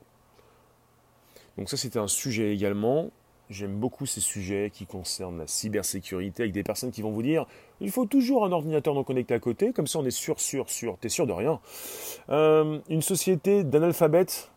[1.57, 3.11] Donc ça c'était un sujet également.
[3.49, 7.45] J'aime beaucoup ces sujets qui concernent la cybersécurité avec des personnes qui vont vous dire
[7.83, 10.69] il faut toujours un ordinateur non connecté à côté, comme ça on est sûr, sûr,
[10.69, 10.97] sûr.
[10.99, 11.59] T'es sûr de rien.
[12.29, 14.51] Euh, une société d'analphabètes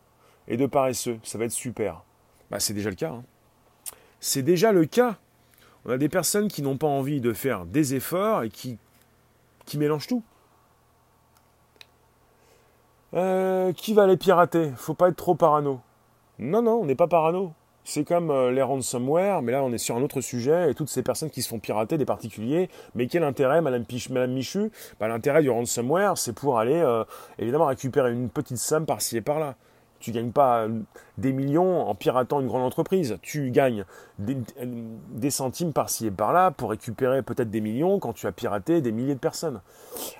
[0.47, 2.05] et de paresseux, ça va être super.
[2.51, 3.11] Bah, c'est déjà le cas.
[3.11, 3.25] Hein.
[4.21, 5.17] C'est déjà le cas.
[5.85, 8.79] On a des personnes qui n'ont pas envie de faire des efforts et qui,
[9.65, 10.23] qui mélangent tout.
[13.15, 14.71] Euh, qui va les pirater?
[14.77, 15.81] Faut pas être trop parano.
[16.39, 17.53] Non, non, on n'est pas parano.
[17.89, 20.89] C'est comme euh, les ransomware, mais là on est sur un autre sujet, et toutes
[20.89, 22.69] ces personnes qui se font pirater, des particuliers.
[22.97, 23.85] Mais quel intérêt, Madame,
[24.29, 24.73] Michu?
[24.99, 27.05] Bah, L'intérêt du ransomware, c'est pour aller euh,
[27.39, 29.55] évidemment récupérer une petite somme par-ci et par-là.
[30.01, 30.81] Tu gagnes pas euh,
[31.17, 33.19] des millions en piratant une grande entreprise.
[33.23, 33.85] Tu gagnes
[34.19, 34.37] des,
[35.13, 38.91] des centimes par-ci et par-là pour récupérer peut-être des millions quand tu as piraté des
[38.91, 39.61] milliers de personnes.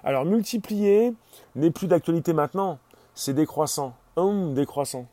[0.05, 1.15] Alors multiplier
[1.57, 2.79] n'est plus d'actualité maintenant.
[3.13, 3.93] C'est décroissant.
[4.15, 5.07] Hum, décroissant.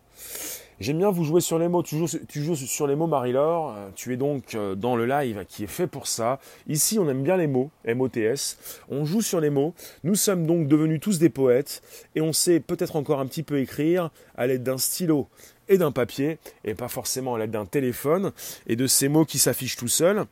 [0.84, 1.82] J'aime bien vous jouer sur les mots.
[1.82, 3.74] Tu joues, sur les mots, Marie-Laure.
[3.74, 6.42] Euh, tu es donc euh, dans le live qui est fait pour ça.
[6.68, 8.82] Ici, on aime bien les mots, M-O-T-S.
[8.90, 9.74] On joue sur les mots.
[10.04, 11.82] Nous sommes donc devenus tous des poètes
[12.16, 15.30] et on sait peut-être encore un petit peu écrire à l'aide d'un stylo
[15.70, 18.34] et d'un papier et pas forcément à l'aide d'un téléphone
[18.68, 20.26] et de ces mots qui s'affichent tout seuls.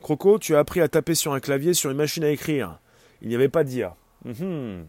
[0.00, 2.78] Croco, tu as appris à taper sur un clavier sur une machine à écrire.
[3.22, 3.96] Il n'y avait pas d'IA.
[4.24, 4.86] Mhm.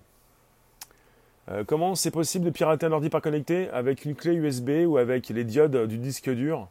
[1.51, 4.97] Euh, comment c'est possible de pirater un ordi pas connecté avec une clé USB ou
[4.97, 6.69] avec les diodes du disque dur?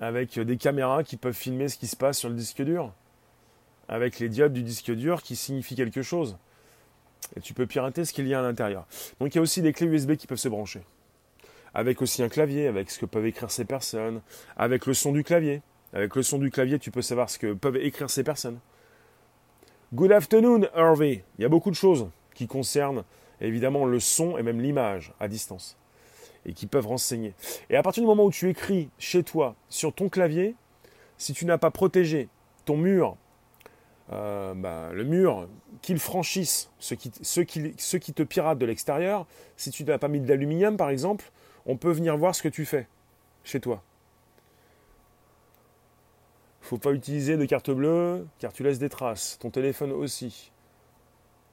[0.00, 2.92] Avec des caméras qui peuvent filmer ce qui se passe sur le disque dur?
[3.88, 6.36] Avec les diodes du disque dur qui signifient quelque chose?
[7.36, 8.86] Et tu peux pirater ce qu'il y a à l'intérieur.
[9.20, 10.82] Donc il y a aussi des clés USB qui peuvent se brancher.
[11.74, 14.20] Avec aussi un clavier, avec ce que peuvent écrire ces personnes,
[14.56, 15.62] avec le son du clavier.
[15.92, 18.58] Avec le son du clavier, tu peux savoir ce que peuvent écrire ces personnes.
[19.92, 21.22] Good afternoon, Harvey.
[21.38, 23.04] Il y a beaucoup de choses qui concernent
[23.40, 25.76] évidemment le son et même l'image à distance,
[26.46, 27.34] et qui peuvent renseigner.
[27.70, 30.54] Et à partir du moment où tu écris chez toi sur ton clavier,
[31.18, 32.28] si tu n'as pas protégé
[32.64, 33.16] ton mur,
[34.12, 35.48] euh, bah, le mur,
[35.80, 39.26] qu'ils franchissent, ceux qui, te piratent de l'extérieur,
[39.56, 41.30] si tu n'as pas mis de l'aluminium par exemple,
[41.66, 42.86] on peut venir voir ce que tu fais
[43.44, 43.82] chez toi.
[46.60, 49.38] Faut pas utiliser de carte bleue car tu laisses des traces.
[49.38, 50.50] Ton téléphone aussi.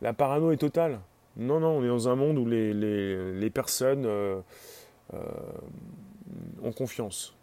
[0.02, 1.00] La parano est totale.
[1.38, 4.42] Non, non, on est dans un monde où les, personnes euh,
[5.14, 5.20] euh,
[6.64, 7.34] ont confiance.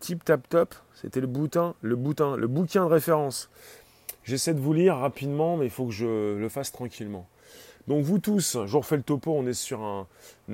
[0.00, 3.50] Tip tap top, c'était le boutin, le boutin, le bouquin de référence.
[4.24, 7.26] J'essaie de vous lire rapidement, mais il faut que je le fasse tranquillement.
[7.88, 10.06] Donc vous tous, je vous refais le topo, on est sur un,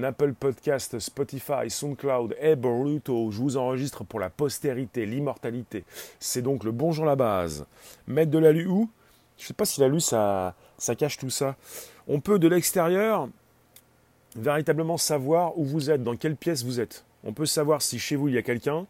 [0.03, 3.31] Apple Podcast, Spotify, SoundCloud et Boruto.
[3.31, 5.85] Je vous enregistre pour la postérité, l'immortalité.
[6.21, 7.67] C'est donc le bonjour la base.
[8.07, 8.91] Mettre de l'alu où?
[9.37, 11.57] Je ne sais pas si l'alu ça, ça cache tout ça.
[12.07, 13.29] On peut de l'extérieur
[14.37, 17.05] véritablement savoir où vous êtes, dans quelle pièce vous êtes.
[17.25, 18.87] On peut savoir si chez vous il y a quelqu'un,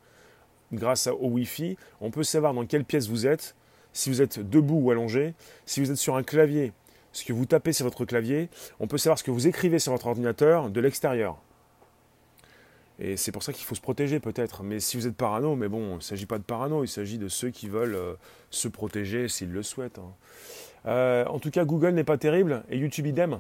[0.73, 1.77] grâce au Wi-Fi.
[2.01, 3.55] On peut savoir dans quelle pièce vous êtes,
[3.93, 5.35] si vous êtes debout ou allongé,
[5.67, 6.73] si vous êtes sur un clavier,
[7.13, 8.49] ce que vous tapez sur votre clavier.
[8.81, 11.39] On peut savoir ce que vous écrivez sur votre ordinateur de l'extérieur.
[13.01, 14.63] Et c'est pour ça qu'il faut se protéger peut-être.
[14.63, 17.17] Mais si vous êtes parano, mais bon, il ne s'agit pas de parano, il s'agit
[17.17, 18.15] de ceux qui veulent euh,
[18.51, 19.99] se protéger s'ils le souhaitent.
[19.99, 20.13] Hein.
[20.89, 23.39] Euh, en tout cas, Google n'est pas terrible et YouTube idem.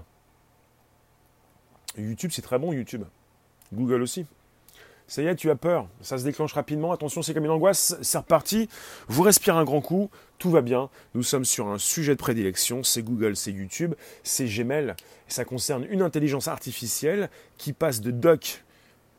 [1.96, 3.04] YouTube, c'est très bon, YouTube.
[3.72, 4.26] Google aussi.
[5.06, 5.88] Ça y est, tu as peur.
[6.02, 6.92] Ça se déclenche rapidement.
[6.92, 7.96] Attention, c'est comme une angoisse.
[8.02, 8.68] C'est reparti.
[9.08, 10.10] Vous respirez un grand coup.
[10.38, 10.90] Tout va bien.
[11.14, 12.82] Nous sommes sur un sujet de prédilection.
[12.82, 14.94] C'est Google, c'est YouTube, c'est Gmail.
[15.26, 18.64] ça concerne une intelligence artificielle qui passe de Doc,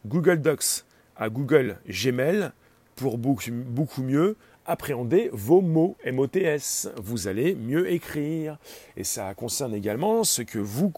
[0.06, 2.52] Google Docs à Google Gmail
[2.96, 4.38] pour beaucoup mieux
[4.70, 6.90] appréhender vos mots MOTS.
[6.98, 8.58] Vous allez mieux écrire.
[8.96, 10.94] Et ça concerne également ce que vous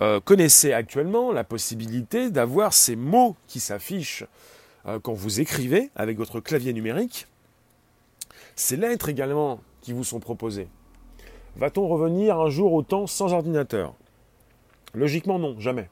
[0.00, 4.24] euh, connaissez actuellement, la possibilité d'avoir ces mots qui s'affichent
[4.86, 7.26] euh, quand vous écrivez avec votre clavier numérique.
[8.56, 10.68] Ces lettres également qui vous sont proposées.
[11.56, 13.94] Va-t-on revenir un jour au temps sans ordinateur?
[14.92, 15.88] Logiquement non, jamais.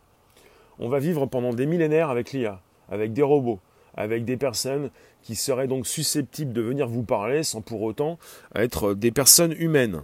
[0.78, 2.60] On va vivre pendant des millénaires avec l'IA,
[2.90, 3.60] avec des robots,
[3.94, 4.90] avec des personnes
[5.22, 8.18] qui seraient donc susceptibles de venir vous parler sans pour autant
[8.54, 10.02] être des personnes humaines.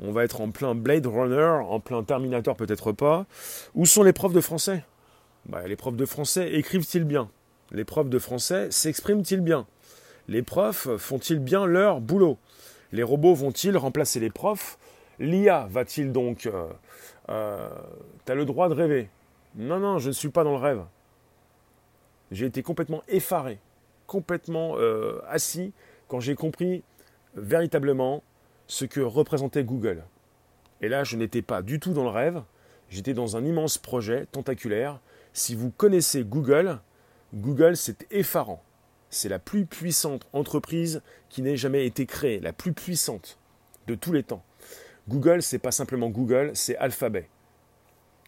[0.00, 3.26] On va être en plein Blade Runner, en plein Terminator peut-être pas.
[3.74, 4.84] Où sont les profs de français?
[5.46, 7.30] Bah, Les profs de français écrivent-ils bien?
[7.70, 9.66] Les profs de français s'expriment-ils bien?
[10.28, 12.38] Les profs font-ils bien leur boulot?
[12.90, 14.78] Les robots vont-ils remplacer les profs?
[15.18, 16.46] L'IA va-t-il donc...
[16.46, 16.66] Euh,
[17.28, 17.68] euh,
[18.24, 19.08] T'as le droit de rêver?
[19.54, 20.82] Non, non, je ne suis pas dans le rêve.
[22.32, 23.58] J'ai été complètement effaré,
[24.06, 25.72] complètement euh, assis
[26.08, 26.82] quand j'ai compris
[27.34, 28.22] véritablement
[28.66, 30.02] ce que représentait Google.
[30.80, 32.42] Et là, je n'étais pas du tout dans le rêve,
[32.88, 34.98] j'étais dans un immense projet tentaculaire.
[35.34, 36.80] Si vous connaissez Google,
[37.34, 38.62] Google, c'est effarant.
[39.10, 43.38] C'est la plus puissante entreprise qui n'ait jamais été créée, la plus puissante
[43.86, 44.42] de tous les temps.
[45.08, 47.28] Google, c'est pas simplement Google, c'est Alphabet.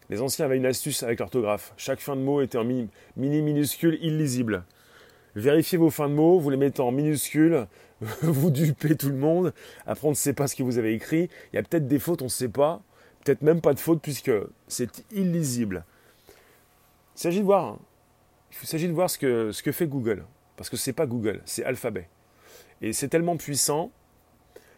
[0.09, 1.73] Les anciens avaient une astuce avec l'orthographe.
[1.77, 4.63] Chaque fin de mot était en mini, minuscule, illisible.
[5.35, 7.67] Vérifiez vos fins de mots, vous les mettez en minuscule,
[8.21, 9.53] vous dupez tout le monde.
[9.85, 11.29] Après, on ne sait pas ce que vous avez écrit.
[11.51, 12.81] Il y a peut-être des fautes, on ne sait pas.
[13.23, 14.31] Peut-être même pas de fautes puisque
[14.67, 15.83] c'est illisible.
[17.15, 17.79] Il s'agit de voir,
[18.61, 20.25] il s'agit de voir ce que, fait Google.
[20.55, 22.07] Parce que ce n'est pas Google, c'est Alphabet.
[22.81, 23.91] Et c'est tellement puissant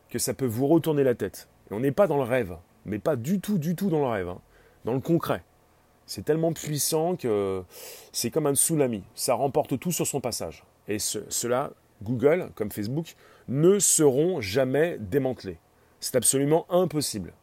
[0.10, 1.50] que ça peut vous retourner la tête.
[1.70, 2.56] On n'est pas dans le rêve,
[2.86, 4.30] mais pas du tout, du tout dans le rêve.
[4.30, 4.42] Hein
[4.88, 5.44] dans le concret.
[6.06, 7.62] C'est tellement puissant que
[8.14, 9.04] c'est comme un tsunami.
[9.16, 10.64] Ça remporte tout sur son passage.
[10.88, 11.72] Et cela,
[12.02, 13.16] Google, comme Facebook,
[13.50, 15.58] ne seront jamais démantelés.
[16.00, 17.34] C'est absolument impossible.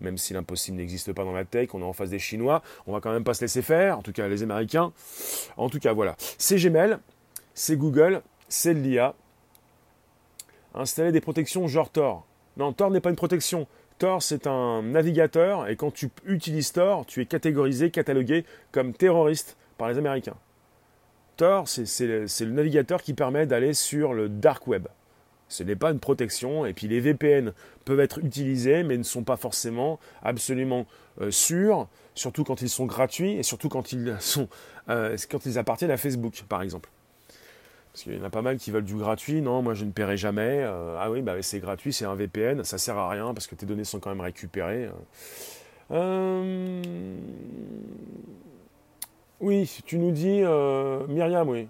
[0.00, 2.92] Même si l'impossible n'existe pas dans la tech, on est en face des Chinois, on
[2.92, 4.92] va quand même pas se laisser faire, en tout cas les Américains.
[5.56, 6.14] En tout cas, voilà.
[6.38, 6.98] C'est Gmail,
[7.52, 9.16] c'est Google, c'est l'IA.
[10.72, 12.24] Installer des protections genre Tor.
[12.56, 13.66] Non, Tor n'est pas une protection.
[13.98, 19.56] Tor, c'est un navigateur et quand tu utilises Tor, tu es catégorisé, catalogué comme terroriste
[19.76, 20.36] par les Américains.
[21.36, 24.88] Tor, c'est le, navigateur qui permet d'aller sur le dark web.
[25.48, 26.66] Ce n'est pas une protection.
[26.66, 27.52] Et puis les VPN
[27.84, 30.86] peuvent être utilisés, mais ne sont pas forcément absolument
[31.20, 34.16] euh, sûrs, surtout quand ils sont gratuits et surtout quand ils,
[34.88, 36.90] euh, quand ils appartiennent à Facebook, par exemple.
[37.98, 39.42] Parce qu'il y en a pas mal qui veulent du gratuit.
[39.42, 40.62] Non, moi je ne paierai jamais.
[40.62, 42.62] Euh, ah oui, bah, c'est gratuit, c'est un VPN.
[42.62, 44.88] Ça sert à rien parce que tes données sont quand même récupérées.
[45.90, 46.80] Euh,
[49.40, 51.66] oui, tu nous dis, euh, Myriam, oui.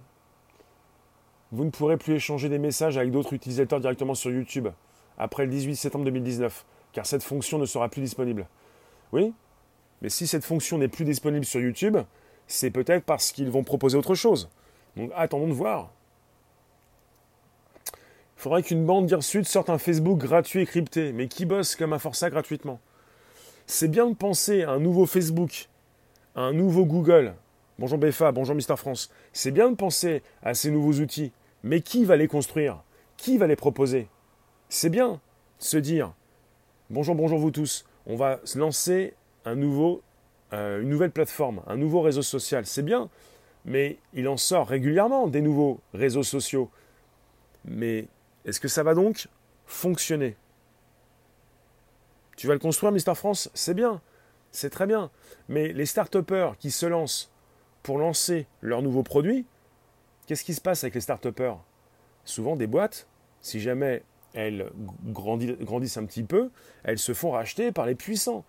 [1.50, 4.68] Vous ne pourrez plus échanger des messages avec d'autres utilisateurs directement sur YouTube
[5.16, 8.46] après le 18 septembre 2019, car cette fonction ne sera plus disponible.
[9.12, 9.32] Oui,
[10.02, 11.96] mais si cette fonction n'est plus disponible sur YouTube,
[12.46, 14.50] c'est peut-être parce qu'ils vont proposer autre chose.
[14.94, 15.90] Donc attendons de voir.
[18.38, 21.98] Faudrait qu'une bande d'Irsud sorte un Facebook gratuit et crypté, mais qui bosse comme un
[21.98, 22.78] Força gratuitement?
[23.66, 25.68] C'est bien de penser à un nouveau Facebook,
[26.36, 27.34] à un nouveau Google.
[27.80, 29.10] Bonjour BFA, bonjour Mister France.
[29.32, 31.32] C'est bien de penser à ces nouveaux outils,
[31.64, 32.84] mais qui va les construire?
[33.16, 34.06] Qui va les proposer?
[34.68, 35.18] C'est bien de
[35.58, 36.14] se dire
[36.90, 37.86] bonjour, bonjour vous tous.
[38.06, 39.14] On va se lancer
[39.46, 40.00] un nouveau,
[40.52, 42.66] euh, une nouvelle plateforme, un nouveau réseau social.
[42.66, 43.10] C'est bien,
[43.64, 46.70] mais il en sort régulièrement des nouveaux réseaux sociaux.
[47.64, 48.06] Mais
[48.48, 49.28] est-ce que ça va donc
[49.66, 50.34] fonctionner?
[52.36, 53.50] Tu vas le construire, Mister France?
[53.52, 54.00] C'est bien,
[54.52, 55.10] c'est très bien.
[55.48, 56.16] Mais les start
[56.58, 57.30] qui se lancent
[57.82, 59.44] pour lancer leurs nouveaux produits,
[60.26, 61.26] qu'est-ce qui se passe avec les start
[62.24, 63.06] Souvent des boîtes,
[63.42, 64.70] si jamais elles
[65.04, 66.48] grandissent un petit peu,
[66.84, 68.44] elles se font racheter par les puissants.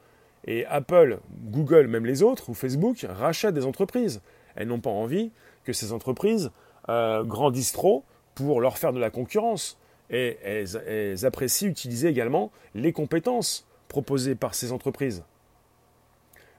[0.46, 1.20] Et Apple,
[1.52, 4.22] Google, même les autres, ou Facebook, rachètent des entreprises.
[4.56, 5.32] Elles n'ont pas envie
[5.66, 6.52] que ces entreprises
[6.88, 9.78] euh, grandissent trop pour leur faire de la concurrence
[10.10, 15.24] et elles, apprécient utiliser également les compétences proposées par ces entreprises.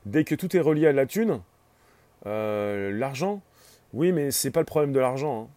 [0.07, 1.41] Dès que tout est relié à la thune,
[2.27, 3.41] euh, l'argent,
[3.93, 5.43] oui, mais ce n'est pas le problème de l'argent.
[5.43, 5.49] Hein.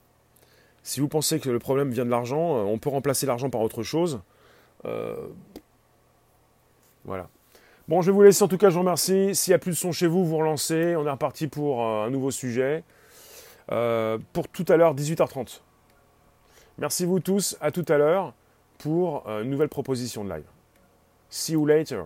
[0.82, 3.62] Si vous pensez que le problème vient de l'argent, euh, on peut remplacer l'argent par
[3.62, 4.22] autre chose.
[4.86, 5.16] Euh,
[7.06, 7.30] voilà.
[7.88, 9.36] Bon, je vais vous laisser en tout cas, je vous remercie.
[9.36, 10.96] S'il n'y a plus de son chez vous, vous relancez.
[10.96, 12.84] On est reparti pour un nouveau sujet.
[13.68, 15.62] pour tout à l'heure, 18h30.
[16.78, 18.34] Merci vous tous, à tout à l'heure
[18.80, 20.45] pour une nouvelle proposition de live.
[21.30, 22.05] See you later.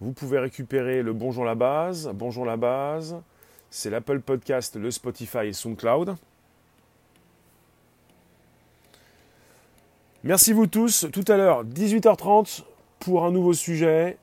[0.00, 2.10] Vous pouvez récupérer le Bonjour la base.
[2.12, 3.16] Bonjour la base,
[3.70, 6.16] c'est l'Apple Podcast, le Spotify et SoundCloud.
[10.24, 11.06] Merci vous tous.
[11.12, 12.64] Tout à l'heure, 18h30
[12.98, 14.18] pour un nouveau sujet.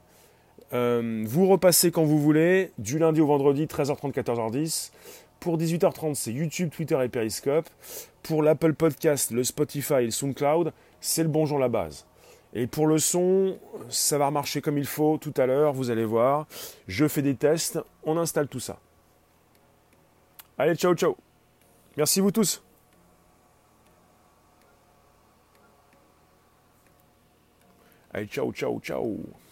[0.73, 4.91] Euh, vous repassez quand vous voulez, du lundi au vendredi, 13h30, 14h10.
[5.39, 7.69] Pour 18h30, c'est YouTube, Twitter et Periscope.
[8.23, 10.71] Pour l'Apple Podcast, le Spotify et le SoundCloud,
[11.01, 12.05] c'est le Bonjour la base.
[12.53, 13.57] Et pour le son,
[13.89, 16.47] ça va marcher comme il faut tout à l'heure, vous allez voir.
[16.87, 18.79] Je fais des tests, on installe tout ça.
[20.57, 21.17] Allez, ciao, ciao
[21.97, 22.63] Merci vous tous.
[28.13, 29.42] Allez, ciao, ciao, ciao.